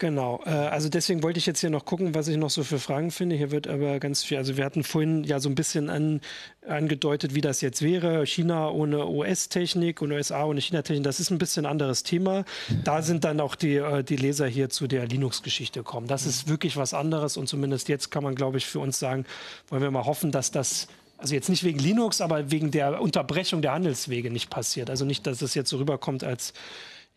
[0.00, 2.78] Genau, äh, also deswegen wollte ich jetzt hier noch gucken, was ich noch so für
[2.78, 3.36] Fragen finde.
[3.36, 6.22] Hier wird aber ganz viel, also wir hatten vorhin ja so ein bisschen an,
[6.66, 8.24] angedeutet, wie das jetzt wäre.
[8.24, 12.46] China ohne US-Technik und USA ohne China-Technik, das ist ein bisschen anderes Thema.
[12.82, 16.06] Da sind dann auch die, äh, die Leser hier zu der Linux-Geschichte gekommen.
[16.06, 19.26] Das ist wirklich was anderes und zumindest jetzt kann man, glaube ich, für uns sagen,
[19.68, 20.88] wollen wir mal hoffen, dass das
[21.18, 24.88] also jetzt nicht wegen Linux, aber wegen der Unterbrechung der Handelswege nicht passiert.
[24.88, 26.54] Also nicht, dass es jetzt so rüberkommt, als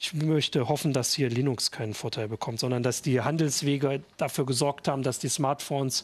[0.03, 4.89] ich möchte hoffen, dass hier Linux keinen Vorteil bekommt, sondern dass die Handelswege dafür gesorgt
[4.89, 6.03] haben, dass die Smartphones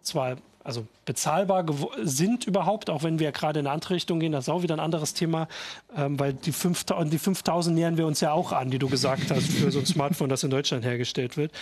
[0.00, 1.64] zwar also bezahlbar
[2.02, 4.74] sind überhaupt, auch wenn wir gerade in eine andere Richtung gehen, das ist auch wieder
[4.74, 5.46] ein anderes Thema,
[5.96, 9.30] ähm, weil die 5000, die 5000 nähern wir uns ja auch an, die du gesagt
[9.30, 11.52] hast, für so ein Smartphone, das in Deutschland hergestellt wird.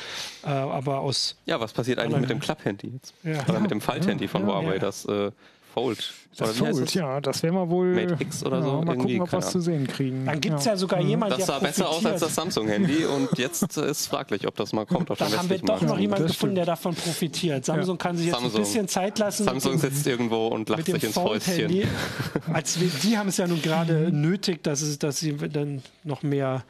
[0.45, 1.37] Äh, aber aus.
[1.45, 3.13] Ja, was passiert eigentlich mit dem Club-Handy jetzt?
[3.25, 3.45] Ja.
[3.47, 5.33] Oder mit dem Falt-Handy ja, von ja, Huawei, das äh,
[5.75, 6.15] Fold.
[6.37, 7.95] Das Fold, ja, das wäre mal wohl.
[7.95, 8.83] Mate X oder ja, so.
[8.83, 10.25] Mal gucken, ob wir was zu sehen kriegen.
[10.25, 10.73] Dann gibt es ja.
[10.73, 10.77] ja.
[10.77, 11.09] sogar mhm.
[11.09, 11.47] jemanden, der.
[11.47, 15.11] Das sah besser aus als das Samsung-Handy und jetzt ist fraglich, ob das mal kommt.
[15.11, 17.65] Auf Dann haben wir doch noch jemanden gefunden, der davon profitiert.
[17.65, 18.55] Samsung kann sich jetzt Samsung.
[18.55, 19.45] ein bisschen Zeit lassen.
[19.45, 21.89] Samsung sitzt irgendwo und lacht sich ins Fäustchen.
[22.53, 26.23] Als wir, die haben es ja nun gerade nötig, dass, es, dass sie dann noch
[26.23, 26.63] mehr.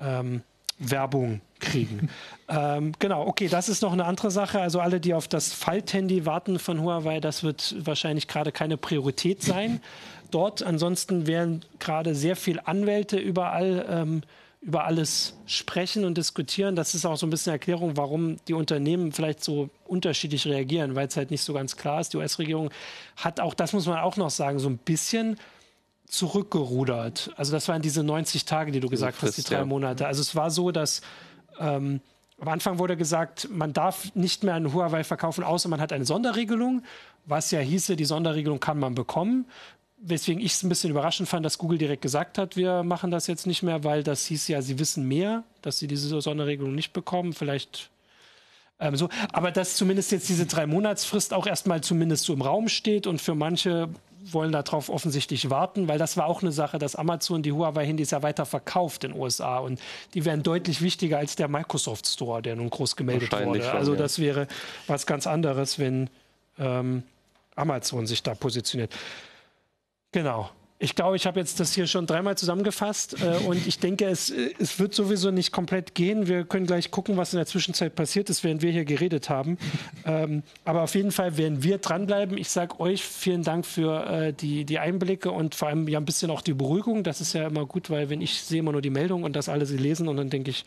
[0.00, 0.40] Ähm,
[0.78, 2.08] Werbung kriegen.
[2.48, 4.60] ähm, genau, okay, das ist noch eine andere Sache.
[4.60, 9.42] Also alle, die auf das Falthandy warten von Huawei, das wird wahrscheinlich gerade keine Priorität
[9.42, 9.80] sein
[10.30, 10.62] dort.
[10.62, 14.22] Ansonsten werden gerade sehr viele Anwälte überall ähm,
[14.60, 16.74] über alles sprechen und diskutieren.
[16.74, 21.06] Das ist auch so ein bisschen Erklärung, warum die Unternehmen vielleicht so unterschiedlich reagieren, weil
[21.06, 22.12] es halt nicht so ganz klar ist.
[22.12, 22.70] Die US-Regierung
[23.16, 25.38] hat auch, das muss man auch noch sagen, so ein bisschen
[26.08, 27.30] zurückgerudert.
[27.36, 29.64] Also das waren diese 90 Tage, die du gesagt Frist, hast, die drei ja.
[29.64, 30.06] Monate.
[30.06, 31.02] Also es war so, dass
[31.60, 32.00] ähm,
[32.40, 36.04] am Anfang wurde gesagt, man darf nicht mehr an Huawei verkaufen, außer man hat eine
[36.04, 36.82] Sonderregelung,
[37.26, 39.46] was ja hieße, die Sonderregelung kann man bekommen.
[40.00, 43.26] Weswegen ich es ein bisschen überraschend fand, dass Google direkt gesagt hat, wir machen das
[43.26, 46.92] jetzt nicht mehr, weil das hieß ja, sie wissen mehr, dass sie diese Sonderregelung nicht
[46.92, 47.32] bekommen.
[47.32, 47.90] Vielleicht
[48.78, 49.08] ähm, so.
[49.32, 53.20] Aber dass zumindest jetzt diese drei Monatsfrist auch erstmal zumindest so im Raum steht und
[53.20, 53.88] für manche
[54.32, 58.22] wollen darauf offensichtlich warten, weil das war auch eine Sache, dass Amazon die Huawei-Handys ja
[58.22, 59.80] weiter verkauft in den USA und
[60.14, 63.62] die wären deutlich wichtiger als der Microsoft Store, der nun groß gemeldet wurde.
[63.62, 63.98] Schon, also ja.
[63.98, 64.46] das wäre
[64.86, 66.10] was ganz anderes, wenn
[66.58, 67.02] ähm,
[67.56, 68.94] Amazon sich da positioniert.
[70.12, 70.50] Genau.
[70.80, 74.30] Ich glaube, ich habe jetzt das hier schon dreimal zusammengefasst äh, und ich denke, es,
[74.30, 76.28] es wird sowieso nicht komplett gehen.
[76.28, 79.58] Wir können gleich gucken, was in der Zwischenzeit passiert ist, während wir hier geredet haben.
[80.04, 82.38] Ähm, aber auf jeden Fall werden wir dranbleiben.
[82.38, 86.04] Ich sage euch vielen Dank für äh, die, die Einblicke und vor allem ja ein
[86.04, 87.02] bisschen auch die Beruhigung.
[87.02, 89.48] Das ist ja immer gut, weil wenn ich sehe immer nur die Meldung und das
[89.48, 90.64] alle sie lesen und dann denke ich,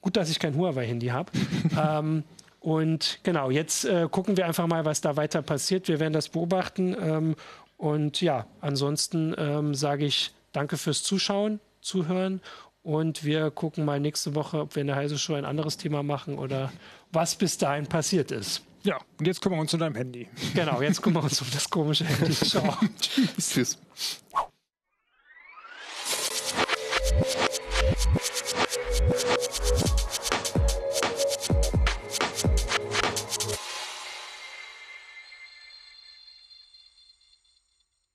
[0.00, 1.32] gut, dass ich kein Huawei-Handy habe.
[1.76, 2.22] ähm,
[2.60, 5.88] und genau, jetzt äh, gucken wir einfach mal, was da weiter passiert.
[5.88, 6.94] Wir werden das beobachten.
[7.00, 7.36] Ähm,
[7.80, 12.42] und ja, ansonsten ähm, sage ich danke fürs Zuschauen, Zuhören
[12.82, 16.02] und wir gucken mal nächste Woche, ob wir in der Heise Show ein anderes Thema
[16.02, 16.70] machen oder
[17.10, 18.62] was bis dahin passiert ist.
[18.82, 20.28] Ja, und jetzt kümmern wir uns um dein Handy.
[20.54, 22.32] Genau, jetzt kümmern wir uns um das komische Handy.
[22.34, 22.76] Ciao.
[23.00, 23.50] Tschüss.
[23.50, 23.78] Tschüss.